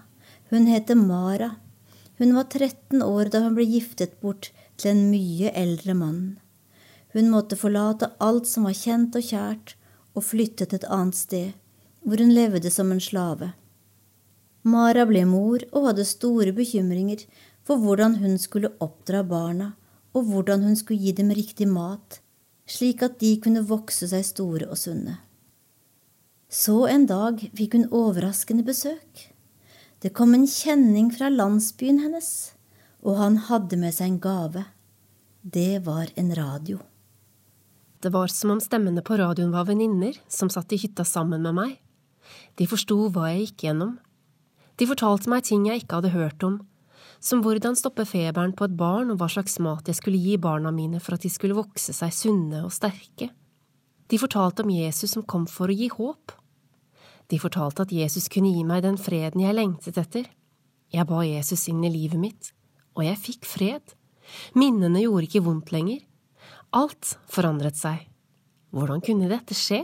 Hun 0.49 0.71
heter 0.71 0.97
Mara. 0.97 1.57
Hun 2.17 2.35
var 2.39 2.49
13 2.49 3.05
år 3.05 3.29
da 3.35 3.45
hun 3.45 3.59
ble 3.59 3.69
giftet 3.69 4.17
bort 4.25 4.53
til 4.83 4.97
en 4.97 5.11
mye 5.13 5.53
eldre 5.55 5.95
mann. 5.95 6.23
Hun 7.15 7.31
måtte 7.31 7.59
forlate 7.61 8.11
alt 8.25 8.49
som 8.51 8.67
var 8.67 8.77
kjent 8.77 9.17
og 9.19 9.27
kjært, 9.29 9.75
og 10.13 10.27
flytte 10.27 10.67
til 10.67 10.81
et 10.81 10.89
annet 10.93 11.17
sted, 11.17 11.53
hvor 12.05 12.21
hun 12.21 12.35
levde 12.35 12.71
som 12.73 12.91
en 12.93 13.01
slave. 13.01 13.53
Mara 14.63 15.07
ble 15.09 15.23
mor 15.27 15.63
og 15.73 15.89
hadde 15.89 16.07
store 16.07 16.53
bekymringer 16.57 17.25
for 17.67 17.81
hvordan 17.81 18.19
hun 18.21 18.37
skulle 18.39 18.75
oppdra 18.85 19.23
barna, 19.25 19.73
og 20.13 20.29
hvordan 20.29 20.67
hun 20.67 20.77
skulle 20.77 21.01
gi 21.01 21.15
dem 21.17 21.33
riktig 21.33 21.69
mat, 21.71 22.21
slik 22.69 23.03
at 23.07 23.19
de 23.23 23.37
kunne 23.41 23.65
vokse 23.69 24.11
seg 24.11 24.27
store 24.27 24.69
og 24.69 24.81
sunne. 24.81 25.17
Så 26.53 26.83
en 26.93 27.07
dag 27.09 27.41
fikk 27.57 27.79
hun 27.79 27.89
overraskende 27.89 28.67
besøk. 28.67 29.29
Det 30.05 30.13
kom 30.13 30.35
en 30.37 30.45
kjenning 30.51 31.09
fra 31.15 31.31
landsbyen 31.33 32.03
hennes 32.03 32.33
og 33.03 33.19
han 33.19 33.39
hadde 33.49 33.79
med 33.79 33.95
seg 33.95 34.13
en 34.13 34.21
gave. 34.23 34.65
Det 35.45 35.79
var 35.79 36.07
en 36.15 36.35
radio. 36.35 36.79
Det 37.99 38.09
var 38.09 38.27
som 38.27 38.51
om 38.51 38.61
stemmene 38.61 39.03
på 39.03 39.17
radioen 39.19 39.51
var 39.51 39.65
venninner 39.67 40.15
som 40.31 40.47
satt 40.51 40.71
i 40.73 40.77
hytta 40.79 41.03
sammen 41.05 41.43
med 41.43 41.57
meg. 41.57 41.73
De 42.55 42.67
forsto 42.71 42.95
hva 43.11 43.33
jeg 43.33 43.49
gikk 43.49 43.65
gjennom. 43.67 43.97
De 44.79 44.87
fortalte 44.87 45.27
meg 45.33 45.43
ting 45.49 45.65
jeg 45.67 45.83
ikke 45.83 45.99
hadde 45.99 46.13
hørt 46.15 46.47
om, 46.47 46.61
som 47.19 47.43
hvordan 47.43 47.75
stoppe 47.75 48.07
feberen 48.07 48.55
på 48.55 48.69
et 48.69 48.77
barn 48.79 49.11
og 49.11 49.19
hva 49.19 49.27
slags 49.35 49.59
mat 49.59 49.91
jeg 49.91 49.99
skulle 49.99 50.21
gi 50.23 50.37
barna 50.39 50.71
mine 50.71 51.01
for 51.03 51.17
at 51.17 51.27
de 51.27 51.31
skulle 51.35 51.59
vokse 51.59 51.91
seg 51.91 52.15
sunne 52.15 52.61
og 52.63 52.71
sterke. 52.77 53.33
De 54.15 54.21
fortalte 54.23 54.63
om 54.63 54.71
Jesus 54.71 55.17
som 55.17 55.25
kom 55.27 55.49
for 55.51 55.67
å 55.67 55.75
gi 55.75 55.89
håp. 55.91 56.37
De 57.35 57.41
fortalte 57.43 57.83
at 57.83 57.97
Jesus 57.97 58.31
kunne 58.31 58.53
gi 58.55 58.63
meg 58.63 58.85
den 58.87 58.95
freden 58.95 59.43
jeg 59.43 59.59
lengtet 59.59 59.99
etter. 59.99 60.31
Jeg 60.95 61.11
ba 61.11 61.25
Jesus 61.27 61.67
inn 61.67 61.83
i 61.83 61.91
livet 61.91 62.23
mitt 62.29 62.53
og 62.95 63.03
jeg 63.09 63.19
fikk 63.19 63.51
fred. 63.51 63.97
Minnene 64.59 65.05
gjorde 65.05 65.29
ikke 65.29 65.45
vondt 65.47 65.73
lenger. 65.75 66.01
Alt 66.73 67.17
forandret 67.31 67.79
seg. 67.79 68.07
Hvordan 68.73 69.03
kunne 69.05 69.29
dette 69.29 69.57
skje? 69.57 69.83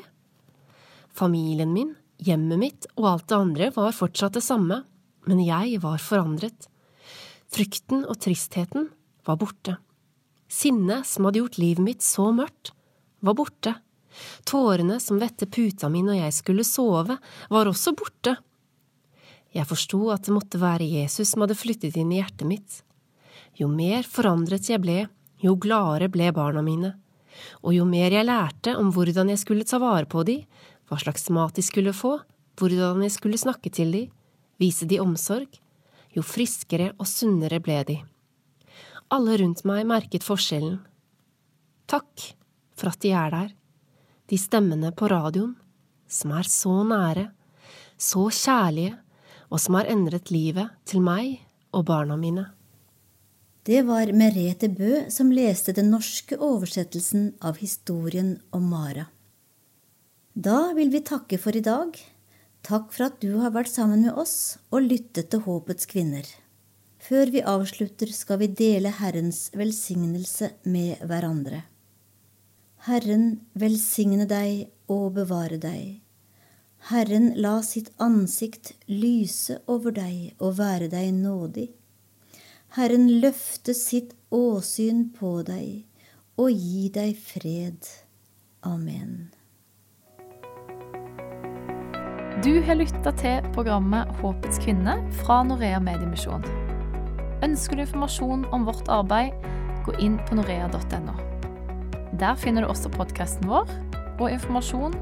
Familien 1.12 1.74
min, 1.74 1.92
hjemmet 2.22 2.60
mitt 2.60 2.88
og 2.96 3.10
alt 3.12 3.28
det 3.28 3.38
andre 3.38 3.68
var 3.74 3.96
fortsatt 3.96 4.38
det 4.38 4.44
samme, 4.46 4.82
men 5.28 5.42
jeg 5.44 5.80
var 5.82 6.00
forandret. 6.00 6.68
Frykten 7.52 8.04
og 8.08 8.16
tristheten 8.22 8.88
var 9.28 9.38
borte. 9.40 9.76
Sinnet 10.48 11.06
som 11.08 11.28
hadde 11.28 11.42
gjort 11.42 11.60
livet 11.60 11.84
mitt 11.84 12.04
så 12.04 12.30
mørkt, 12.32 12.72
var 13.20 13.36
borte. 13.36 13.74
Tårene 14.48 14.98
som 15.02 15.20
vette 15.20 15.46
puta 15.46 15.90
mi 15.92 16.00
når 16.06 16.22
jeg 16.22 16.36
skulle 16.38 16.66
sove, 16.66 17.18
var 17.52 17.70
også 17.70 17.92
borte. 17.98 18.38
Jeg 19.54 19.68
forsto 19.68 20.00
at 20.12 20.26
det 20.26 20.34
måtte 20.36 20.60
være 20.60 20.88
Jesus 20.88 21.32
som 21.32 21.44
hadde 21.44 21.58
flyttet 21.58 21.96
inn 22.00 22.12
i 22.12 22.20
hjertet 22.20 22.48
mitt. 22.48 22.82
Jo 23.58 23.66
mer 23.66 24.06
forandret 24.06 24.68
jeg 24.70 24.78
ble, 24.84 25.08
jo 25.42 25.56
gladere 25.58 26.08
ble 26.12 26.30
barna 26.34 26.62
mine, 26.62 26.92
og 27.62 27.74
jo 27.74 27.86
mer 27.88 28.14
jeg 28.14 28.26
lærte 28.26 28.74
om 28.78 28.92
hvordan 28.94 29.32
jeg 29.32 29.40
skulle 29.42 29.66
ta 29.66 29.80
vare 29.82 30.06
på 30.10 30.22
de, 30.26 30.40
hva 30.88 30.98
slags 31.02 31.26
mat 31.34 31.58
de 31.58 31.64
skulle 31.66 31.94
få, 31.94 32.18
hvordan 32.58 33.02
jeg 33.02 33.14
skulle 33.14 33.38
snakke 33.38 33.70
til 33.74 33.90
de, 33.94 34.04
vise 34.62 34.86
de 34.86 35.00
omsorg, 35.02 35.50
jo 36.14 36.22
friskere 36.22 36.92
og 36.98 37.06
sunnere 37.10 37.60
ble 37.62 37.80
de. 37.86 37.98
Alle 39.14 39.38
rundt 39.40 39.64
meg 39.68 39.86
merket 39.88 40.26
forskjellen. 40.26 40.78
Takk 41.88 42.28
for 42.78 42.92
at 42.92 43.00
de 43.02 43.12
er 43.16 43.32
der, 43.34 43.50
de 44.28 44.38
stemmene 44.38 44.92
på 44.94 45.08
radioen, 45.10 45.54
som 46.08 46.34
er 46.36 46.46
så 46.48 46.74
nære, 46.86 47.28
så 47.98 48.28
kjærlige, 48.30 48.94
og 49.48 49.60
som 49.62 49.78
har 49.78 49.88
endret 49.90 50.30
livet 50.30 50.76
til 50.86 51.02
meg 51.02 51.40
og 51.72 51.86
barna 51.88 52.18
mine. 52.20 52.44
Det 53.68 53.82
var 53.84 54.08
Merete 54.16 54.70
Bø 54.72 55.02
som 55.12 55.28
leste 55.28 55.74
den 55.76 55.90
norske 55.92 56.38
oversettelsen 56.40 57.34
av 57.44 57.58
historien 57.60 58.30
om 58.56 58.62
Mara. 58.64 59.02
Da 60.32 60.70
vil 60.72 60.88
vi 60.88 61.02
takke 61.04 61.36
for 61.36 61.52
i 61.52 61.60
dag. 61.60 61.92
Takk 62.64 62.86
for 62.94 63.10
at 63.10 63.18
du 63.20 63.34
har 63.42 63.52
vært 63.52 63.68
sammen 63.68 64.06
med 64.06 64.16
oss 64.16 64.56
og 64.72 64.86
lyttet 64.86 65.28
til 65.28 65.42
Håpets 65.44 65.84
kvinner. 65.90 66.24
Før 66.96 67.28
vi 67.34 67.44
avslutter, 67.44 68.08
skal 68.08 68.40
vi 68.40 68.48
dele 68.48 68.94
Herrens 69.02 69.50
velsignelse 69.52 70.48
med 70.64 71.04
hverandre. 71.04 71.66
Herren 72.88 73.34
velsigne 73.52 74.24
deg 74.30 74.70
og 74.88 75.10
bevare 75.20 75.60
deg. 75.60 75.98
Herren 76.88 77.34
la 77.36 77.58
sitt 77.60 77.92
ansikt 78.00 78.72
lyse 78.88 79.60
over 79.68 79.92
deg 80.00 80.38
og 80.38 80.56
være 80.56 80.88
deg 80.88 81.12
nådig. 81.20 81.68
Herren 82.76 83.06
løfte 83.22 83.72
sitt 83.72 84.10
åsyn 84.28 85.06
på 85.16 85.38
deg 85.46 85.86
og 86.36 86.52
gi 86.52 86.90
deg 86.92 87.14
fred. 87.16 87.86
Amen. 88.68 89.30
Du 92.44 92.52
har 92.66 92.76
lytta 92.76 93.14
til 93.18 93.48
programmet 93.56 94.12
Håpets 94.20 94.60
kvinne 94.62 94.98
fra 95.22 95.40
Norea 95.48 95.80
Mediemisjon. 95.80 96.44
Ønsker 97.46 97.78
du 97.78 97.86
informasjon 97.86 98.44
om 98.52 98.68
vårt 98.68 98.92
arbeid, 98.92 99.32
gå 99.88 99.96
inn 100.04 100.20
på 100.28 100.36
norea.no. 100.36 101.16
Der 102.20 102.36
finner 102.36 102.66
du 102.66 102.68
også 102.68 102.92
podkasten 102.92 103.48
vår 103.48 103.64
og 104.18 104.28
informasjon 104.28 104.94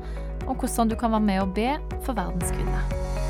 om 0.46 0.55
hvordan 0.55 0.94
du 0.94 0.96
kan 1.00 1.16
være 1.18 1.29
med 1.33 1.42
og 1.42 1.55
be 1.59 1.74
for 2.07 2.14
verdens 2.14 2.55
kvinner. 2.55 3.25